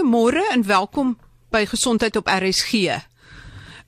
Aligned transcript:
Goeiemôre 0.00 0.40
en 0.52 0.62
welkom 0.64 1.18
by 1.52 1.66
Gesondheid 1.68 2.16
op 2.16 2.28
RSG. 2.32 2.72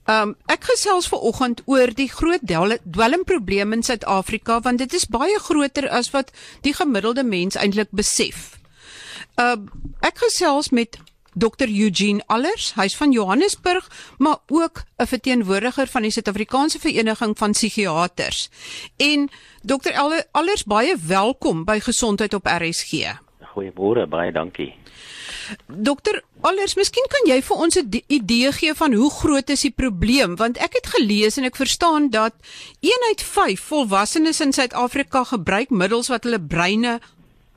Um 0.05 0.35
ek 0.45 0.67
gesels 0.69 1.07
ver 1.09 1.23
oggend 1.25 1.63
oor 1.65 1.89
die 1.89 2.05
groot 2.05 2.43
dwelmprobleem 2.45 3.73
in 3.73 3.81
Suid-Afrika 3.81 4.59
want 4.61 4.77
dit 4.77 4.93
is 4.93 5.07
baie 5.09 5.39
groter 5.41 5.87
as 5.89 6.11
wat 6.13 6.29
die 6.61 6.75
gemiddelde 6.77 7.23
mens 7.25 7.57
eintlik 7.57 7.89
besef. 7.89 8.59
Um 9.41 9.65
ek 10.05 10.21
gesels 10.21 10.69
met 10.69 10.99
Dr 11.33 11.65
Eugene 11.65 12.21
Allers, 12.27 12.75
hy's 12.77 12.93
van 12.93 13.11
Johannesburg, 13.11 13.89
maar 14.17 14.37
ook 14.53 14.85
'n 15.01 15.09
verteenwoordiger 15.09 15.87
van 15.87 16.01
die 16.01 16.11
Suid-Afrikaanse 16.11 16.79
Vereniging 16.79 17.37
van 17.37 17.57
Psigiaters. 17.57 18.49
En 18.97 19.29
Dr 19.65 19.97
Allers, 20.31 20.63
baie 20.63 20.95
welkom 21.07 21.65
by 21.65 21.79
Gesondheid 21.79 22.33
op 22.33 22.45
RSG. 22.45 23.17
Goeiemôre, 23.53 24.07
baie 24.07 24.31
dankie. 24.31 24.82
Dokter 25.67 26.21
Allers, 26.41 26.75
miskien 26.75 27.05
kan 27.09 27.29
jy 27.29 27.41
vir 27.41 27.57
ons 27.57 27.77
'n 27.77 28.03
idee 28.07 28.51
gee 28.51 28.73
van 28.73 28.93
hoe 28.93 29.09
groot 29.09 29.49
is 29.49 29.61
die 29.61 29.71
probleem 29.71 30.35
want 30.35 30.57
ek 30.57 30.73
het 30.73 30.87
gelees 30.87 31.37
en 31.37 31.43
ek 31.43 31.55
verstaan 31.55 32.09
dat 32.09 32.33
1 32.81 33.07
uit 33.09 33.21
5 33.21 33.59
volwassenes 33.59 34.41
in 34.41 34.53
Suid-Afrika 34.53 35.23
gebruik 35.23 35.69
middels 35.69 36.07
wat 36.07 36.23
hulle 36.23 36.39
breine 36.39 36.99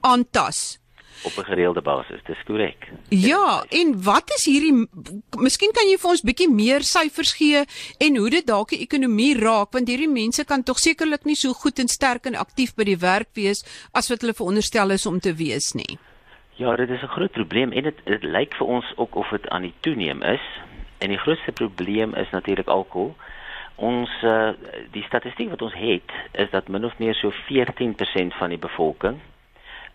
aantas 0.00 0.78
op 1.22 1.36
'n 1.36 1.44
gereelde 1.44 1.82
basis. 1.82 2.20
Dis 2.24 2.42
korrek. 2.44 2.92
Ja, 3.08 3.64
en 3.68 4.02
wat 4.02 4.32
is 4.36 4.44
hierdie 4.44 4.88
Miskien 5.38 5.72
kan 5.72 5.88
jy 5.88 5.98
vir 5.98 6.10
ons 6.10 6.22
bietjie 6.22 6.50
meer 6.50 6.82
syfers 6.82 7.32
gee 7.32 7.64
en 7.98 8.16
hoe 8.16 8.30
dit 8.30 8.46
dalk 8.46 8.68
die 8.68 8.80
ekonomie 8.80 9.38
raak 9.38 9.72
want 9.72 9.88
hierdie 9.88 10.08
mense 10.08 10.44
kan 10.44 10.62
tog 10.62 10.78
sekerlik 10.78 11.24
nie 11.24 11.36
so 11.36 11.52
goed 11.52 11.78
en 11.78 11.88
sterk 11.88 12.26
en 12.26 12.34
aktief 12.34 12.74
by 12.74 12.84
die 12.84 12.98
werk 12.98 13.28
wees 13.34 13.64
as 13.92 14.08
wat 14.08 14.20
hulle 14.20 14.34
veronderstel 14.34 14.90
is 14.90 15.06
om 15.06 15.20
te 15.20 15.34
wees 15.34 15.72
nie. 15.72 15.98
Ja, 16.58 16.76
dit 16.76 16.90
is 16.90 17.02
'n 17.02 17.06
groot 17.06 17.30
probleem 17.30 17.72
en 17.72 17.82
dit 17.82 18.00
dit 18.04 18.22
lyk 18.22 18.54
vir 18.54 18.66
ons 18.66 18.92
ook 18.96 19.14
of 19.14 19.28
dit 19.28 19.48
aan 19.48 19.62
die 19.62 19.74
toeneem 19.80 20.22
is. 20.22 20.40
En 20.98 21.08
die 21.08 21.18
grootste 21.18 21.52
probleem 21.52 22.14
is 22.14 22.30
natuurlik 22.30 22.66
alkohol. 22.66 23.16
Ons 23.74 24.10
uh, 24.22 24.48
die 24.90 25.02
statistiek 25.02 25.48
wat 25.48 25.62
ons 25.62 25.74
het 25.74 26.12
is 26.32 26.50
dat 26.50 26.68
min 26.68 26.84
of 26.84 26.98
meer 26.98 27.14
so 27.14 27.30
14% 27.30 28.36
van 28.36 28.48
die 28.48 28.58
bevolking 28.58 29.20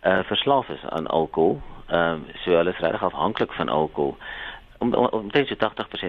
uh 0.03 0.19
verslaaf 0.23 0.69
is 0.69 0.85
aan 0.89 1.07
alkohol. 1.07 1.61
Ehm 1.87 2.19
uh, 2.27 2.35
so 2.43 2.51
hulle 2.51 2.69
is 2.69 2.79
regtig 2.79 3.03
afhanklik 3.03 3.53
van 3.53 3.69
alkohol. 3.69 4.17
Om 4.77 4.93
omtrent 4.93 5.47
so 5.47 5.55
80% 5.55 5.57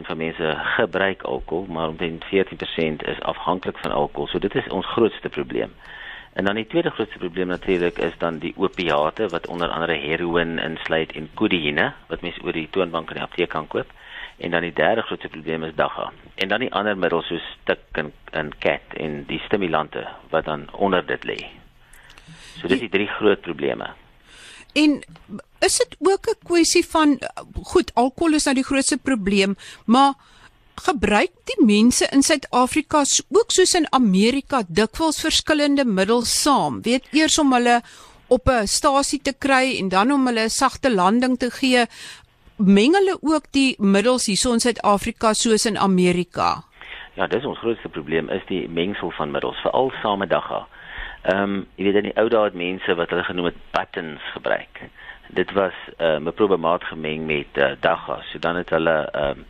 van 0.07 0.17
mense 0.17 0.55
gebruik 0.57 1.23
alkohol, 1.23 1.67
maar 1.69 1.89
omtrent 1.89 2.25
14% 2.25 2.29
is 3.09 3.21
afhanklik 3.21 3.79
van 3.79 3.93
alkohol. 3.93 4.27
So 4.27 4.39
dit 4.39 4.55
is 4.55 4.69
ons 4.69 4.87
grootste 4.87 5.29
probleem. 5.29 5.73
En 6.33 6.45
dan 6.45 6.55
die 6.55 6.67
tweede 6.67 6.91
grootste 6.91 7.19
probleem 7.19 7.47
natuurlik 7.47 7.99
is 7.99 8.13
dan 8.19 8.39
die 8.39 8.55
opiate 8.57 9.29
wat 9.29 9.47
onder 9.47 9.69
andere 9.69 9.99
heroïne 10.01 10.63
insluit 10.63 11.13
en 11.13 11.29
kodeïne 11.35 11.93
wat 12.09 12.23
mense 12.25 12.41
oor 12.43 12.57
die 12.57 12.69
toonbank 12.71 13.11
in 13.13 13.21
die 13.21 13.25
apteek 13.25 13.51
kan 13.53 13.69
koop. 13.69 13.91
En 14.37 14.51
dan 14.51 14.65
die 14.65 14.73
derde 14.73 15.03
grootste 15.03 15.29
probleem 15.29 15.65
is 15.65 15.75
dagga. 15.77 16.13
En 16.35 16.49
dan 16.49 16.65
die 16.65 16.73
ander 16.73 16.97
middels 16.97 17.29
soos 17.29 17.49
stik 17.61 17.85
en 18.01 18.13
en 18.33 18.53
cat 18.59 18.97
en 18.97 19.25
die 19.29 19.41
stimulante 19.45 20.07
wat 20.31 20.45
dan 20.45 20.69
onder 20.73 21.05
dit 21.07 21.25
lê. 21.25 21.41
So 22.61 22.69
dis 22.69 22.81
die 22.81 22.89
drie 22.89 23.09
groot 23.19 23.41
probleme. 23.41 23.93
En 24.73 25.03
is 25.61 25.77
dit 25.77 25.97
ook 26.01 26.27
'n 26.27 26.39
kwessie 26.45 26.87
van 26.87 27.19
goed, 27.63 27.95
alkohol 27.95 28.35
is 28.35 28.45
nou 28.45 28.55
die 28.55 28.65
grootste 28.65 28.99
probleem, 28.99 29.57
maar 29.85 30.15
gebruik 30.75 31.33
die 31.45 31.65
mense 31.67 32.09
in 32.13 32.23
Suid-Afrika 32.23 33.05
ook 33.31 33.51
soos 33.51 33.75
in 33.75 33.87
Amerika 33.91 34.63
dikwels 34.69 35.21
verskillende 35.21 35.85
middels 35.85 36.33
saam. 36.43 36.83
Weet 36.83 37.09
eers 37.13 37.39
om 37.39 37.53
hulle 37.53 37.81
op 38.29 38.49
'n 38.49 38.67
stasie 38.67 39.21
te 39.23 39.35
kry 39.39 39.77
en 39.79 39.89
dan 39.89 40.13
om 40.13 40.27
hulle 40.27 40.45
'n 40.45 40.51
sagte 40.51 40.91
landing 40.91 41.39
te 41.39 41.51
gee, 41.51 41.87
meng 42.57 42.95
hulle 42.95 43.19
ook 43.21 43.45
die 43.51 43.77
middels 43.79 44.27
hierso 44.27 44.53
in 44.53 44.61
Suid-Afrika 44.61 45.33
soos 45.33 45.67
in 45.67 45.79
Amerika. 45.79 46.63
Ja, 47.15 47.27
dis 47.27 47.45
ons 47.45 47.59
grootste 47.59 47.89
probleem 47.89 48.29
is 48.29 48.43
die 48.49 48.69
mengsel 48.69 49.11
van 49.11 49.31
middels, 49.31 49.61
veral 49.61 49.93
samedagga. 50.03 50.67
Ehm 51.23 51.43
um, 51.43 51.67
jy 51.77 51.85
weet 51.85 51.95
in 52.01 52.09
die 52.11 52.17
ou 52.19 52.29
dae 52.29 52.45
het 52.45 52.55
mense 52.55 52.95
wat 52.95 53.11
hulle 53.11 53.25
genoem 53.25 53.45
het 53.45 53.59
buttons 53.71 54.23
gebruik. 54.33 54.81
Dit 55.29 55.53
was 55.53 55.73
ehm, 55.97 56.23
'n 56.23 56.27
uh, 56.27 56.33
probleemaat 56.33 56.85
gemeng 56.85 57.27
met 57.27 57.53
uh, 57.55 57.73
dagga. 57.81 58.23
So 58.23 58.39
dan 58.39 58.57
het 58.57 58.71
hulle 58.71 59.09
ehm 59.13 59.39
um, 59.39 59.45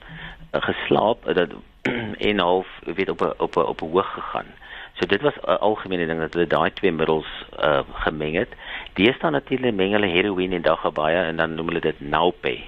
geslaap 0.53 1.35
dat 1.35 1.49
en 2.31 2.39
half 2.39 2.67
weet 2.85 3.09
op 3.09 3.21
'n 3.21 3.33
op 3.37 3.57
'n 3.57 3.61
op 3.61 3.81
'n 3.83 3.91
hoog 3.91 4.13
gegaan. 4.13 4.47
So 4.93 5.07
dit 5.07 5.21
was 5.21 5.35
'n 5.35 5.51
algemene 5.51 6.07
ding 6.07 6.21
dat 6.21 6.33
hulle 6.33 6.47
daai 6.47 6.73
twee 6.73 6.93
middels 6.93 7.27
uh 7.59 7.81
gemeng 7.93 8.35
het. 8.35 8.49
Deesdae 8.93 9.31
natuurlik 9.31 9.75
meng 9.75 9.93
hulle 9.93 10.07
heroïne 10.07 10.55
en 10.55 10.63
dagga 10.63 10.91
baie 10.91 11.17
en 11.17 11.37
dan 11.37 11.55
noem 11.55 11.67
hulle 11.67 11.81
dit 11.81 12.01
naupe 12.01 12.59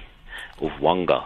of 0.59 0.77
wanga. 0.79 1.23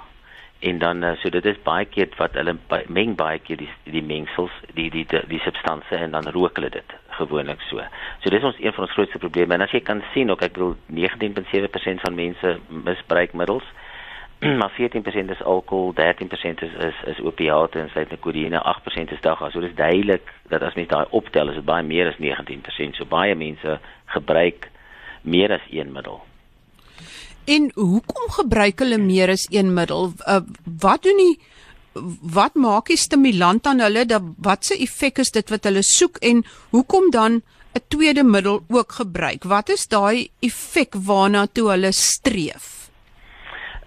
En 0.60 0.78
dan 0.78 1.04
uh, 1.04 1.16
so 1.16 1.30
dit 1.30 1.46
is 1.46 1.62
baie 1.64 1.86
keer 1.86 2.10
wat 2.18 2.34
hulle 2.34 2.58
meng 2.88 3.16
baie 3.16 3.40
keer 3.40 3.58
die 3.58 3.70
die 3.84 4.04
mengsels, 4.04 4.52
die 4.74 4.90
die 4.90 5.06
die, 5.08 5.22
die 5.28 5.40
substansie 5.40 5.98
en 5.98 6.12
dan 6.12 6.28
rook 6.28 6.56
hulle 6.60 6.70
dit 6.70 6.96
gewoonlik 7.10 7.62
so. 7.62 7.84
So 8.20 8.30
dis 8.30 8.44
ons 8.44 8.60
een 8.60 8.74
van 8.74 8.84
ons 8.84 8.94
grootste 8.94 9.18
probleme. 9.18 9.54
En 9.54 9.62
as 9.62 9.72
jy 9.72 9.80
kan 9.80 10.04
sien 10.14 10.32
ook 10.32 10.42
ek 10.42 10.54
bedoel 10.54 10.76
19.7% 10.92 12.04
van 12.04 12.16
mense 12.16 12.58
misbruik 12.68 13.34
middels. 13.34 13.64
maar 14.60 14.72
14% 14.72 15.30
is 15.30 15.44
alkohol, 15.44 15.94
13% 15.94 16.64
is 16.64 16.74
is 16.90 16.98
is 17.06 17.20
opiate 17.20 17.80
en 17.80 17.90
syte 17.94 18.18
kodeïne, 18.24 18.62
8% 18.64 19.12
is 19.12 19.22
dagga. 19.22 19.50
So 19.52 19.60
dis 19.60 19.76
duidelik 19.76 20.32
dat 20.48 20.64
as 20.64 20.78
mens 20.80 20.88
daai 20.88 21.06
optel, 21.10 21.52
is 21.52 21.60
dit 21.60 21.68
baie 21.68 21.84
meer 21.84 22.08
as 22.08 22.20
19%. 22.24 22.96
So 22.96 23.06
baie 23.10 23.36
mense 23.36 23.80
gebruik 24.16 24.70
meer 25.22 25.52
as 25.52 25.68
een 25.72 25.92
middel. 25.92 26.22
En 27.50 27.72
hoekom 27.76 28.32
gebruik 28.38 28.80
hulle 28.80 28.98
meer 29.02 29.36
as 29.36 29.48
een 29.52 29.74
middel? 29.74 30.14
Uh, 30.24 30.40
wat 30.80 31.04
doen 31.04 31.20
die 31.20 31.36
wat 32.40 32.56
maak 32.56 32.88
die 32.94 33.00
stimulant 33.02 33.66
aan 33.68 33.82
hulle 33.84 34.06
dat 34.08 34.24
wat 34.38 34.64
se 34.70 34.78
effek 34.78 35.20
is 35.20 35.34
dit 35.36 35.50
wat 35.52 35.66
hulle 35.68 35.84
soek 35.84 36.22
en 36.24 36.46
hoekom 36.72 37.10
dan 37.12 37.42
'n 37.76 37.84
tweede 37.88 38.24
middel 38.24 38.64
ook 38.70 38.92
gebruik? 39.04 39.44
Wat 39.44 39.70
is 39.70 39.88
daai 39.88 40.30
effek 40.40 40.96
waarna 40.96 41.48
toe 41.48 41.70
hulle 41.70 41.92
streef? 41.92 42.79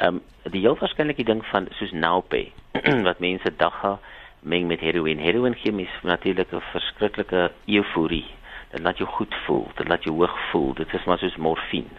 Ehm 0.02 0.14
um, 0.14 0.22
die 0.50 0.60
heel 0.60 0.74
waarskynlike 0.78 1.22
ding 1.22 1.44
van 1.46 1.68
soos 1.78 1.92
Naupe 1.94 2.48
wat 3.06 3.20
mense 3.22 3.50
dagga 3.56 3.98
meng 4.40 4.66
met 4.66 4.80
heroïne. 4.82 5.22
Heroïne 5.22 5.54
gee 5.60 5.72
mens 5.72 5.92
natuurlik 6.02 6.50
'n 6.52 6.62
verskriklike 6.72 7.50
euforie. 7.66 8.26
Dit 8.70 8.82
laat 8.82 8.98
jou 8.98 9.08
goed 9.08 9.34
voel, 9.44 9.68
dit 9.76 9.88
laat 9.88 10.02
jou 10.02 10.16
hoog 10.16 10.34
voel. 10.50 10.74
Dit 10.74 10.94
is 10.94 11.04
maar 11.04 11.18
soos 11.18 11.36
morfine. 11.36 11.94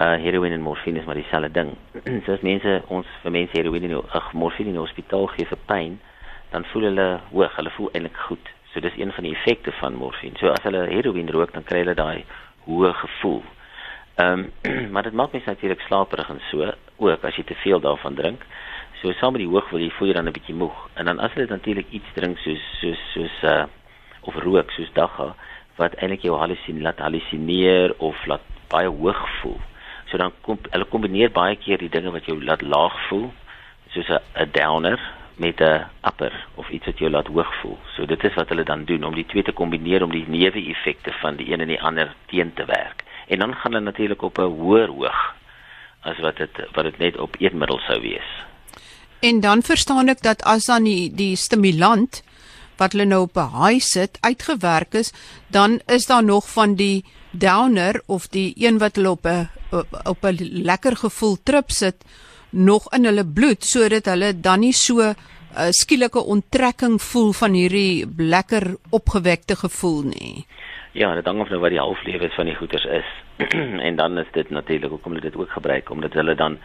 Uh 0.00 0.14
heroïne 0.26 0.54
en 0.54 0.60
morfine 0.60 0.98
is 0.98 1.04
maar 1.04 1.14
dieselfde 1.14 1.50
ding. 1.50 1.74
so 2.24 2.32
as 2.32 2.40
mense 2.40 2.82
ons 2.86 3.06
vir 3.22 3.30
mense 3.30 3.58
heroïne 3.58 3.88
nou 3.88 4.04
ag 4.08 4.32
morfine 4.32 4.68
in 4.68 4.78
die 4.78 4.86
hospitaal 4.86 5.26
gee 5.26 5.46
vir 5.46 5.58
pyn, 5.66 5.98
dan 6.50 6.64
voel 6.64 6.82
hulle 6.82 7.08
hoog, 7.32 7.56
hulle 7.56 7.70
voel 7.70 7.90
eintlik 7.92 8.16
goed. 8.28 8.54
So 8.70 8.80
dis 8.80 8.96
een 8.96 9.12
van 9.12 9.24
die 9.24 9.34
effekte 9.34 9.72
van 9.82 9.94
morfine. 9.94 10.38
So 10.38 10.54
as 10.54 10.62
hulle 10.62 10.86
heroïne 10.86 11.34
rook, 11.34 11.52
dan 11.52 11.66
kry 11.66 11.82
hulle 11.82 11.98
daai 11.98 12.24
hoë 12.70 12.94
gevoel. 13.02 13.42
Ehm 14.22 14.50
um, 14.62 14.90
maar 14.92 15.02
dit 15.02 15.12
maak 15.12 15.32
mens 15.32 15.44
natuurlik 15.44 15.80
slaperig 15.80 16.30
en 16.30 16.40
so 16.50 16.72
ook 16.96 17.24
as 17.24 17.36
jy 17.36 17.44
te 17.44 17.54
veel 17.54 17.80
daarvan 17.80 18.14
drink. 18.14 18.44
So 19.00 19.12
saam 19.12 19.32
met 19.32 19.42
die 19.42 19.50
hoog 19.50 19.70
wil 19.70 19.82
jy 19.82 19.90
voel 19.96 20.08
jy 20.08 20.14
dan 20.14 20.28
'n 20.28 20.32
bietjie 20.32 20.54
moeg. 20.54 20.88
En 20.94 21.04
dan 21.04 21.18
as 21.18 21.32
jy 21.34 21.46
natuurlik 21.48 21.86
iets 21.90 22.12
drink 22.14 22.38
soos 22.38 22.62
soos 22.80 23.00
soos 23.12 23.42
uh 23.42 23.64
of 24.20 24.34
rook 24.36 24.70
soos 24.70 24.92
dagga 24.92 25.34
wat 25.76 25.94
eintlik 25.94 26.22
jou 26.22 26.38
hallusine 26.38 26.80
laat 26.80 26.98
hallusineer 26.98 27.94
of 27.98 28.26
laat 28.26 28.40
baie 28.68 28.88
hoog 28.88 29.28
voel. 29.40 29.60
So 30.10 30.16
dan 30.16 30.32
kom 30.40 30.58
hulle 30.70 30.84
kombineer 30.84 31.30
baie 31.30 31.56
keer 31.56 31.78
die 31.78 31.88
dinge 31.88 32.10
wat 32.10 32.24
jou 32.24 32.44
laat 32.44 32.62
laag 32.62 32.96
voel 33.08 33.32
soos 33.90 34.08
'n 34.08 34.50
downer 34.52 35.00
met 35.36 35.60
'n 35.60 35.84
upper 36.06 36.46
of 36.54 36.68
iets 36.70 36.86
wat 36.86 36.98
jou 36.98 37.10
laat 37.10 37.26
hoog 37.26 37.54
voel. 37.60 37.78
So 37.96 38.06
dit 38.06 38.24
is 38.24 38.34
wat 38.34 38.48
hulle 38.48 38.64
dan 38.64 38.84
doen 38.84 39.04
om 39.04 39.14
die 39.14 39.26
twee 39.26 39.42
te 39.42 39.52
kombineer 39.52 40.02
om 40.02 40.10
die 40.10 40.28
neeweffekte 40.28 41.12
van 41.12 41.36
die 41.36 41.52
een 41.52 41.60
en 41.60 41.68
die 41.68 41.82
ander 41.82 42.14
teen 42.26 42.54
te 42.54 42.64
werk 42.64 43.04
en 43.26 43.38
dan 43.38 43.54
gaan 43.54 43.72
hulle 43.72 43.84
natuurlik 43.84 44.22
op 44.22 44.38
'n 44.38 44.42
hoër 44.42 44.88
hoog 44.88 45.34
as 46.04 46.20
wat 46.24 46.36
dit 46.36 46.60
wat 46.74 46.84
dit 46.84 46.98
net 46.98 47.18
op 47.18 47.36
een 47.38 47.58
middel 47.58 47.80
sou 47.86 48.00
wees. 48.00 48.28
En 49.20 49.40
dan 49.40 49.62
verstaan 49.62 50.08
ek 50.12 50.22
dat 50.22 50.42
as 50.42 50.68
dan 50.68 50.84
die 50.84 51.10
die 51.14 51.36
stimulant 51.36 52.22
wat 52.76 52.92
hulle 52.92 53.06
nou 53.06 53.22
op 53.28 53.36
'n 53.38 53.54
high 53.62 53.84
sit 53.84 54.18
uitgewerk 54.20 54.94
is, 54.94 55.12
dan 55.48 55.80
is 55.86 56.06
daar 56.06 56.24
nog 56.24 56.50
van 56.50 56.74
die 56.74 57.04
downer 57.30 58.02
of 58.06 58.28
die 58.28 58.52
een 58.56 58.78
wat 58.78 58.96
hulle 58.96 59.10
op 59.10 59.26
'n 59.26 59.48
op 60.04 60.24
'n 60.24 60.36
lekker 60.62 60.96
gevoel 60.96 61.36
trip 61.42 61.70
sit 61.70 61.96
nog 62.50 62.92
in 62.92 63.04
hulle 63.04 63.26
bloed 63.26 63.64
sodat 63.64 64.04
hulle 64.04 64.40
dan 64.40 64.60
nie 64.60 64.72
so 64.72 65.00
'n 65.00 65.16
uh, 65.56 65.70
skielike 65.70 66.24
onttrekking 66.24 67.02
voel 67.02 67.32
van 67.32 67.52
hierdie 67.52 68.06
lekker 68.16 68.76
opgewekte 68.90 69.56
gevoel 69.56 70.02
nie. 70.02 70.46
Ja, 70.94 71.10
dit 71.14 71.26
hang 71.26 71.40
af 71.42 71.50
nou 71.50 71.58
wat 71.58 71.72
die 71.74 71.82
halflewe 71.82 72.28
van 72.36 72.46
die 72.46 72.54
goeders 72.54 72.84
is. 72.86 73.08
en 73.88 73.96
dan 73.98 74.18
is 74.18 74.30
dit 74.32 74.50
natuurlik 74.50 74.90
hoekom 74.90 75.16
hulle 75.16 75.24
dit 75.26 75.36
ook 75.36 75.50
gebruik 75.50 75.90
omdat 75.90 76.12
hulle 76.14 76.34
dan 76.38 76.58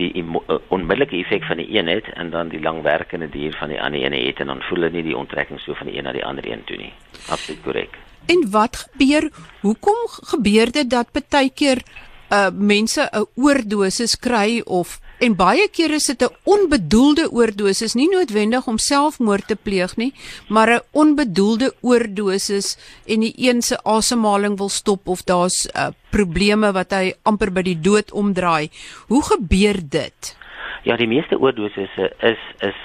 die 0.00 0.08
uh, 0.16 0.56
onmiddellike 0.72 1.18
effek 1.18 1.44
van 1.44 1.60
die 1.60 1.68
een 1.76 1.90
het 1.92 2.08
en 2.14 2.30
dan 2.30 2.48
die 2.48 2.60
langwerkende 2.60 3.28
duur 3.28 3.56
van 3.58 3.68
die 3.68 3.80
ander 3.82 4.00
een 4.04 4.16
het 4.16 4.40
en 4.40 4.46
dan 4.46 4.62
voel 4.62 4.78
hulle 4.78 4.90
nie 4.94 5.02
die 5.10 5.16
onttrekking 5.16 5.60
so 5.60 5.76
van 5.76 5.90
die 5.90 5.98
een 5.98 6.08
na 6.08 6.14
die 6.16 6.24
ander 6.24 6.48
een 6.48 6.64
toe 6.64 6.76
nie. 6.76 6.92
Absoluut 7.28 7.60
korrek. 7.62 7.98
En 8.32 8.46
wat 8.50 8.88
gebeur? 8.88 9.28
Hoekom 9.60 10.00
gebeur 10.32 10.72
dit 10.72 10.90
dat 10.90 11.12
baie 11.12 11.52
keer 11.52 11.84
uh 12.32 12.48
mense 12.54 13.10
'n 13.12 13.26
oordosis 13.34 14.16
kry 14.16 14.62
of 14.64 15.00
En 15.20 15.34
baie 15.36 15.66
kere 15.68 15.98
is 16.00 16.06
dit 16.08 16.22
'n 16.24 16.32
onbedoelde 16.48 17.28
oordosis, 17.30 17.94
nie 17.94 18.08
noodwendig 18.08 18.66
om 18.66 18.78
selfmoord 18.78 19.46
te 19.48 19.56
pleeg 19.56 19.96
nie, 19.96 20.12
maar 20.48 20.70
'n 20.70 20.80
onbedoelde 20.92 21.74
oordosis 21.80 22.68
en 23.06 23.20
die 23.20 23.34
een 23.36 23.62
se 23.62 23.76
asemhaling 23.84 24.56
wil 24.56 24.68
stop 24.68 25.08
of 25.08 25.22
daar's 25.22 25.68
uh, 25.76 25.88
probleme 26.10 26.72
wat 26.72 26.90
hy 26.90 27.12
amper 27.22 27.52
by 27.52 27.62
die 27.62 27.80
dood 27.80 28.12
omdraai. 28.12 28.70
Hoe 29.08 29.22
gebeur 29.22 29.76
dit? 29.88 30.36
Ja, 30.82 30.96
die 30.96 31.08
meeste 31.08 31.38
oordosisse 31.38 32.12
is 32.20 32.40
is 32.58 32.78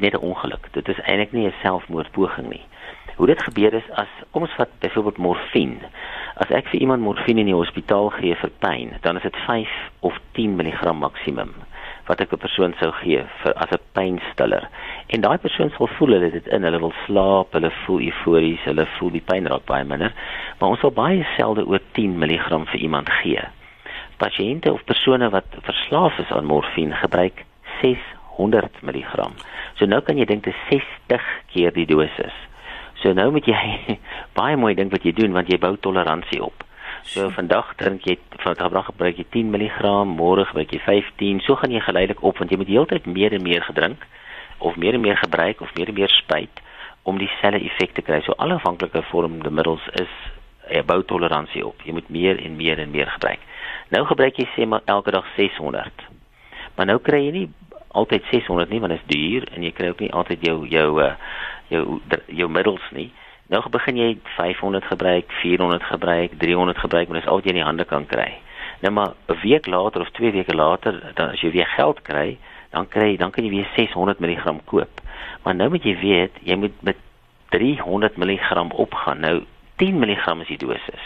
net 0.00 0.12
'n 0.12 0.26
ongeluk. 0.30 0.68
Dit 0.72 0.88
is 0.88 1.00
eintlik 1.00 1.32
nie 1.32 1.46
'n 1.46 1.54
selfmoordpoging 1.62 2.48
nie. 2.48 2.64
Hoe 3.16 3.26
dit 3.26 3.42
gebeur 3.42 3.74
is 3.74 3.90
as 3.90 4.08
kom 4.30 4.42
ons 4.42 4.56
vat 4.56 4.68
byvoorbeeld 4.78 5.18
morfine. 5.18 5.80
As 6.36 6.50
ek 6.50 6.68
vir 6.68 6.80
iemand 6.80 7.02
morfine 7.02 7.40
in 7.40 7.46
die 7.46 7.62
hospitaal 7.64 8.08
gee 8.10 8.34
vir 8.34 8.50
pyn, 8.58 8.92
dan 9.00 9.16
is 9.16 9.22
dit 9.22 9.36
5 9.36 9.68
of 10.00 10.14
10 10.32 10.56
mg 10.56 10.92
maksimum 10.92 11.54
wat 12.08 12.20
ek 12.20 12.32
'n 12.32 12.40
persoon 12.40 12.74
sou 12.80 12.90
gee 12.92 13.22
vir 13.42 13.52
as 13.54 13.70
'n 13.70 13.84
pynstiller. 13.92 14.68
En 15.06 15.20
daai 15.20 15.38
persoon 15.38 15.70
sal 15.70 15.86
voel 15.86 16.12
hulle 16.16 16.30
dit 16.30 16.46
in, 16.46 16.62
hulle 16.62 16.80
wil 16.80 16.94
slaap, 17.06 17.52
hulle 17.52 17.70
voel 17.84 18.00
eufories, 18.00 18.64
hulle 18.64 18.86
voel 18.96 19.10
die 19.10 19.26
pyn 19.30 19.46
raak 19.46 19.64
baie 19.64 19.84
minder, 19.84 20.12
maar 20.58 20.70
ons 20.70 20.80
sal 20.80 20.90
baie 20.90 21.26
selde 21.36 21.66
oor 21.66 21.80
10 21.92 22.18
mg 22.18 22.66
vir 22.70 22.80
iemand 22.80 23.08
gee. 23.10 23.42
Pasiënte 24.18 24.72
of 24.72 24.84
persone 24.84 25.30
wat 25.30 25.46
verslaaf 25.62 26.18
is 26.18 26.30
aan 26.30 26.44
morfine 26.44 26.94
gebruik 26.94 27.44
600 27.80 28.82
mg. 28.82 29.30
So 29.74 29.86
nou 29.86 30.00
kan 30.00 30.18
jy 30.18 30.24
dink 30.24 30.44
dit 30.44 30.54
is 30.54 30.80
60 31.08 31.22
keer 31.52 31.72
die 31.72 31.86
dosis. 31.86 32.34
So 32.94 33.12
nou 33.12 33.30
moet 33.30 33.46
jy 33.46 33.98
baie 34.40 34.56
mooi 34.56 34.74
dink 34.74 34.92
wat 34.92 35.04
jy 35.04 35.12
doen 35.12 35.32
want 35.32 35.48
jy 35.48 35.58
bou 35.58 35.76
toleransie 35.76 36.42
op. 36.42 36.67
So 37.02 37.30
vandag 37.30 37.74
drink 37.76 38.06
jy 38.06 38.18
vandag 38.42 38.90
gebruik 38.90 39.18
jy 39.18 39.26
10 39.30 39.52
mg, 39.54 39.82
môre 40.10 40.44
gebruik 40.48 40.72
jy 40.72 40.80
15. 40.84 41.42
So 41.46 41.54
gaan 41.56 41.74
jy 41.74 41.80
geleidelik 41.84 42.22
op 42.22 42.38
want 42.38 42.50
jy 42.50 42.58
moet 42.60 42.72
heeltyd 42.72 43.06
meer 43.06 43.32
en 43.32 43.42
meer 43.42 43.62
gedrink 43.62 44.06
of 44.58 44.76
meer 44.76 44.94
en 44.94 45.00
meer 45.00 45.16
gebruik 45.16 45.60
of 45.60 45.74
meer 45.74 45.88
en 45.88 45.94
meer 45.94 46.12
spuit 46.18 46.62
om 47.02 47.18
dieselfde 47.18 47.62
effek 47.64 47.94
te 47.94 48.02
kry. 48.02 48.20
So 48.26 48.34
alle 48.36 48.58
afhanklike 48.58 49.02
vormende 49.10 49.50
middels 49.50 49.84
is 50.00 50.12
jy 50.68 50.82
bou 50.84 51.00
toleransie 51.02 51.64
op. 51.66 51.80
Jy 51.86 51.94
moet 51.96 52.10
meer 52.12 52.40
en 52.44 52.56
meer 52.56 52.80
en 52.82 52.90
meer 52.90 53.08
gebruik. 53.16 53.44
Nou 53.94 54.04
gebruik 54.08 54.36
jy 54.36 54.48
sê 54.54 54.66
maar 54.68 54.84
elke 54.84 55.14
dag 55.14 55.26
600. 55.36 56.04
Maar 56.76 56.90
nou 56.92 56.98
kry 57.02 57.22
jy 57.24 57.32
nie 57.32 57.46
altyd 57.96 58.26
600 58.30 58.70
nie 58.70 58.80
want 58.82 58.92
dit 58.92 59.00
is 59.00 59.08
duur 59.14 59.48
en 59.54 59.64
jy 59.64 59.72
kry 59.72 59.88
ook 59.92 60.02
nie 60.04 60.12
altyd 60.12 60.44
jou 60.44 60.58
jou 60.68 60.88
uh, 61.02 61.14
jou 61.72 62.00
jou 62.26 62.50
middels 62.52 62.84
nie. 62.92 63.08
Nou 63.48 63.62
begin 63.72 63.96
jy 63.96 64.08
500 64.36 64.84
gebruik, 64.84 65.32
400 65.40 65.82
gebruik, 65.88 66.34
300 66.38 66.78
gebruik, 66.78 67.08
maar 67.08 67.20
dis 67.20 67.28
al 67.28 67.40
wat 67.40 67.44
jy 67.44 67.54
in 67.54 67.60
die 67.62 67.64
hande 67.64 67.84
kan 67.88 68.04
kry. 68.06 68.28
Nou 68.80 68.92
maar 68.92 69.14
'n 69.28 69.40
week 69.42 69.66
later 69.66 70.00
of 70.00 70.10
2 70.10 70.32
weke 70.32 70.54
later, 70.54 71.12
dan 71.14 71.30
as 71.30 71.40
jy 71.40 71.50
weer 71.50 71.66
geld 71.66 72.02
kry, 72.02 72.38
dan 72.70 72.88
kry 72.88 73.16
dan 73.16 73.30
kan 73.30 73.44
jy 73.44 73.50
weer 73.50 73.68
600 73.76 74.18
mg 74.20 74.64
koop. 74.64 75.00
Maar 75.42 75.54
nou 75.54 75.68
moet 75.70 75.82
jy 75.82 75.96
weet, 76.00 76.32
jy 76.42 76.56
moet 76.56 76.82
met 76.82 76.96
300 77.48 78.16
mg 78.16 78.72
opgaan. 78.72 79.20
Nou 79.20 79.44
10 79.76 79.98
mg 79.98 80.40
is 80.40 80.46
die 80.46 80.58
dosis. 80.58 81.04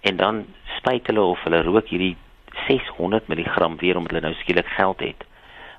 En 0.00 0.16
dan 0.16 0.44
spuit 0.76 1.06
hulle 1.06 1.20
of 1.20 1.42
hulle 1.42 1.62
rook 1.62 1.88
hierdie 1.88 2.16
600 2.66 3.28
mg 3.28 3.56
weer 3.80 3.96
omdat 3.96 4.10
hulle 4.10 4.20
nou 4.20 4.34
skielik 4.34 4.66
geld 4.66 5.00
het. 5.00 5.24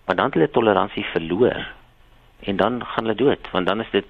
Maar 0.06 0.16
dan 0.16 0.26
het 0.26 0.34
hulle 0.34 0.50
toleransie 0.50 1.06
verloor. 1.06 1.68
En 2.40 2.56
dan 2.56 2.86
gaan 2.86 3.04
hulle 3.04 3.16
dood, 3.16 3.50
want 3.52 3.68
dan 3.68 3.80
is 3.80 3.90
dit 3.92 4.06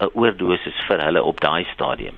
'n 0.00 0.10
oordosis 0.14 0.78
vir 0.88 1.02
hulle 1.02 1.22
op 1.22 1.40
daai 1.40 1.64
stadium. 1.74 2.16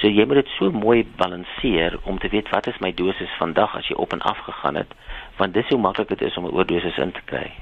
So 0.00 0.08
jy 0.08 0.24
moet 0.26 0.42
dit 0.42 0.54
so 0.58 0.70
mooi 0.70 1.02
balanseer 1.16 1.98
om 2.04 2.18
te 2.18 2.28
weet 2.28 2.50
wat 2.50 2.66
is 2.66 2.80
my 2.80 2.92
dosis 2.92 3.38
vandag 3.38 3.76
as 3.78 3.88
jy 3.88 3.96
op 3.96 4.12
en 4.12 4.20
af 4.20 4.38
gegaan 4.46 4.80
het, 4.80 4.94
want 5.38 5.54
dis 5.54 5.68
hoe 5.68 5.78
maklik 5.78 6.08
dit 6.08 6.22
is 6.22 6.36
om 6.36 6.46
'n 6.46 6.56
oordosis 6.56 6.98
in 6.98 7.12
te 7.12 7.24
kry. 7.24 7.52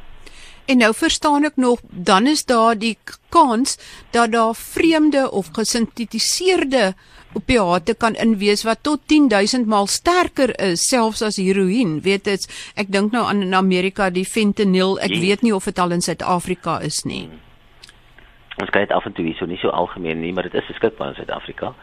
En 0.66 0.78
nou 0.78 0.94
verstaan 0.94 1.44
ek 1.44 1.56
nog, 1.56 1.80
dan 1.82 2.26
is 2.26 2.44
daar 2.44 2.78
die 2.78 2.98
kans 3.28 3.78
dat 4.10 4.32
daar 4.32 4.54
vreemde 4.54 5.30
of 5.30 5.48
gesintetiseerde 5.52 6.94
opiate 7.32 7.94
kan 7.94 8.14
inwees 8.14 8.62
wat 8.62 8.82
tot 8.82 9.00
10000 9.06 9.66
maal 9.66 9.86
sterker 9.86 10.60
is 10.60 10.88
selfs 10.88 11.22
as 11.22 11.36
heroïne. 11.36 12.00
Weet 12.00 12.24
dit, 12.24 12.72
ek 12.74 12.92
dink 12.92 13.12
nou 13.12 13.26
aan 13.26 13.42
in 13.42 13.54
Amerika 13.54 14.10
die 14.10 14.26
fentanyl. 14.26 14.98
Ek 14.98 15.14
weet 15.14 15.42
nie 15.42 15.54
of 15.54 15.64
dit 15.64 15.78
al 15.78 15.90
in 15.90 16.00
Suid-Afrika 16.00 16.80
is 16.80 17.02
nie. 17.04 17.26
Hmm 17.26 17.49
ons 18.60 18.70
kry 18.70 18.84
dit 18.84 18.92
af 18.96 19.06
en 19.06 19.12
toe 19.12 19.24
hierso 19.24 19.46
nie 19.46 19.58
so 19.60 19.68
algemeen 19.68 20.20
nie, 20.20 20.32
maar 20.32 20.48
dit 20.48 20.54
is 20.54 20.66
beskikbaar 20.66 21.12
in 21.12 21.14
Suid-Afrika. 21.20 21.74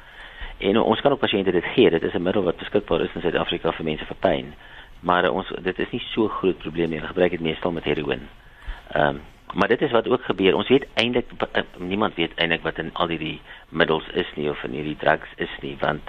En 0.57 0.79
ons 0.81 1.01
kan 1.01 1.11
ook 1.11 1.21
pasiënte 1.21 1.51
dit 1.51 1.65
gee. 1.75 1.89
Dit 1.89 2.03
is 2.03 2.13
'n 2.13 2.21
middel 2.21 2.43
wat 2.43 2.57
beskikbaar 2.57 3.01
is 3.01 3.15
in 3.15 3.21
Suid-Afrika 3.21 3.71
vir 3.71 3.85
mense 3.85 4.05
vir 4.05 4.15
pyn. 4.19 4.53
Maar 4.99 5.29
ons 5.29 5.47
dit 5.61 5.79
is 5.79 5.91
nie 5.91 6.01
so 6.13 6.27
groot 6.27 6.57
probleem 6.57 6.89
nie. 6.89 6.97
Hulle 6.97 7.07
gebruik 7.07 7.31
dit 7.31 7.39
meestal 7.39 7.71
met 7.71 7.83
heroïne. 7.83 8.27
Ehm 8.91 9.07
um, 9.07 9.21
maar 9.53 9.67
dit 9.67 9.81
is 9.81 9.91
wat 9.91 10.07
ook 10.07 10.23
gebeur. 10.23 10.55
Ons 10.55 10.67
weet 10.67 10.87
eintlik 10.93 11.25
uh, 11.55 11.61
niemand 11.77 12.15
weet 12.15 12.31
eintlik 12.35 12.61
wat 12.61 12.77
in 12.77 12.89
al 12.93 13.07
hierdie 13.07 13.41
middels 13.69 14.07
is 14.13 14.27
nie 14.35 14.49
of 14.49 14.63
in 14.63 14.71
hierdie 14.71 14.97
drugs 14.97 15.29
is 15.35 15.49
nie, 15.61 15.77
want 15.79 16.01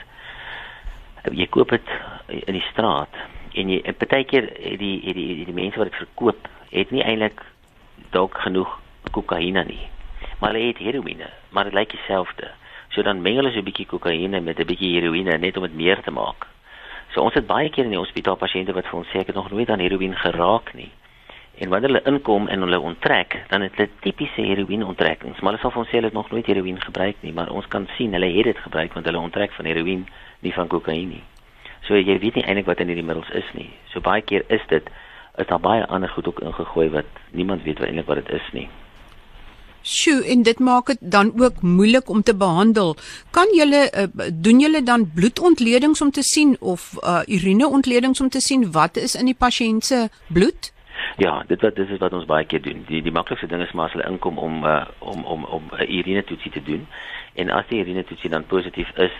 uh, 1.25 1.37
jy 1.37 1.47
koop 1.47 1.71
dit 1.71 1.88
in 2.26 2.55
die 2.55 2.67
straat 2.71 3.14
en 3.55 3.71
jy 3.71 3.94
partykeer 3.99 4.50
die 4.79 5.00
die 5.05 5.14
die 5.14 5.44
die 5.44 5.55
mense 5.55 5.79
wat 5.79 5.91
dit 5.91 6.00
verkoop 6.03 6.49
het 6.71 6.91
nie 6.91 7.05
eintlik 7.05 7.43
dalk 8.14 8.37
genoeg 8.44 8.75
kokaine 9.14 9.64
nie 9.69 9.87
maar 10.38 10.52
hulle 10.52 10.67
het 10.67 10.79
heroïne, 10.79 11.31
maar 11.50 11.64
dit 11.64 11.75
lyk 11.75 11.90
dieselfde. 11.90 12.50
So 12.94 13.02
dan 13.02 13.23
meng 13.23 13.37
hulle 13.37 13.50
so 13.52 13.58
'n 13.58 13.64
bietjie 13.64 13.87
kokaine 13.87 14.40
met 14.40 14.58
'n 14.58 14.67
bietjie 14.67 14.94
heroïne 14.94 15.38
net 15.38 15.56
om 15.56 15.62
dit 15.62 15.75
meer 15.75 16.02
te 16.02 16.11
maak. 16.11 16.46
So 17.12 17.20
ons 17.20 17.35
het 17.35 17.46
baie 17.46 17.70
keer 17.70 17.85
in 17.85 17.90
die 17.90 17.99
hospitaal 17.99 18.37
pasiënte 18.37 18.73
wat 18.73 18.87
vir 18.87 18.99
ons 18.99 19.08
sê 19.08 19.20
ek 19.20 19.26
het 19.26 19.35
nog 19.35 19.50
nooit 19.50 19.70
aan 19.70 19.81
heroïne 19.81 20.17
geraak 20.17 20.75
nie. 20.75 20.90
En 21.58 21.69
wanneer 21.69 21.90
hulle 21.90 22.06
inkom 22.06 22.49
en 22.49 22.61
hulle 22.61 22.81
onttrek, 22.81 23.44
dan 23.49 23.61
het 23.61 23.76
hulle 23.76 23.88
tipiese 24.00 24.43
heroïne 24.43 24.87
onttrekkings, 24.87 25.40
maar 25.40 25.52
hulle 25.52 25.62
sal 25.62 25.70
vir 25.70 25.79
ons 25.79 25.88
sê 25.88 25.99
hulle 25.99 26.11
het 26.11 26.19
nog 26.19 26.31
nooit 26.31 26.46
heroïne 26.46 26.81
gebruik 26.81 27.17
nie, 27.20 27.32
maar 27.32 27.50
ons 27.50 27.67
kan 27.67 27.88
sien 27.96 28.12
hulle 28.12 28.31
het 28.37 28.44
dit 28.44 28.58
gebruik 28.58 28.93
want 28.93 29.06
hulle 29.06 29.19
onttrek 29.19 29.52
van 29.52 29.64
heroïne, 29.64 30.05
nie 30.40 30.52
van 30.52 30.69
kokaine 30.69 31.08
nie. 31.08 31.25
So 31.88 31.96
jy 31.96 32.19
weet 32.19 32.35
nie 32.35 32.44
eintlik 32.44 32.67
wat 32.67 32.81
in 32.81 32.90
hierdie 32.93 33.06
middels 33.06 33.31
is 33.31 33.49
nie. 33.56 33.70
So 33.93 34.00
baie 34.00 34.23
keer 34.23 34.44
is 34.49 34.62
dit 34.69 34.90
is 35.38 35.46
daar 35.46 35.62
baie 35.62 35.87
ander 35.87 36.08
goed 36.08 36.26
ook 36.29 36.40
ingegooi 36.40 36.88
wat 36.90 37.06
niemand 37.31 37.62
weet 37.62 37.81
eintlik 37.81 38.06
wat 38.06 38.25
dit 38.25 38.35
is 38.40 38.52
nie. 38.52 38.69
Sjoe, 39.88 40.20
en 40.29 40.43
dit 40.44 40.58
maak 40.61 40.90
dit 40.93 40.99
dan 41.00 41.32
ook 41.40 41.62
moeilik 41.62 42.11
om 42.12 42.23
te 42.23 42.37
behandel. 42.37 42.96
Kan 43.31 43.49
julle 43.56 43.87
uh, 43.88 44.26
doen 44.32 44.61
julle 44.61 44.82
dan 44.82 45.06
bloedontledings 45.14 46.02
om 46.05 46.11
te 46.11 46.23
sien 46.23 46.56
of 46.61 46.90
uh, 47.00 47.20
urineontledings 47.26 48.20
om 48.20 48.29
te 48.29 48.40
sien 48.40 48.67
wat 48.73 49.00
is 49.00 49.14
in 49.17 49.31
die 49.31 49.38
pasiënt 49.38 49.85
se 49.85 50.08
bloed? 50.29 50.73
Ja, 51.17 51.43
dit 51.49 51.61
wat 51.64 51.76
dis 51.76 51.88
is 51.88 52.02
wat 52.05 52.12
ons 52.12 52.29
baie 52.29 52.44
keer 52.46 52.62
doen. 52.62 52.85
Die 52.90 53.00
die 53.02 53.14
maklikste 53.14 53.49
ding 53.49 53.62
is 53.64 53.73
maar 53.73 53.88
as 53.88 53.97
hulle 53.97 54.11
inkom 54.11 54.38
om 54.38 54.61
uh, 54.66 54.85
om 54.99 55.25
om 55.25 55.45
om 55.45 55.64
'n 55.73 55.83
uh, 55.83 55.88
urinetoetsie 55.99 56.52
te 56.52 56.62
doen. 56.62 56.85
En 57.35 57.50
as 57.50 57.66
die 57.73 57.80
urinetoetsie 57.80 58.30
dan 58.30 58.47
positief 58.47 58.90
is, 58.97 59.16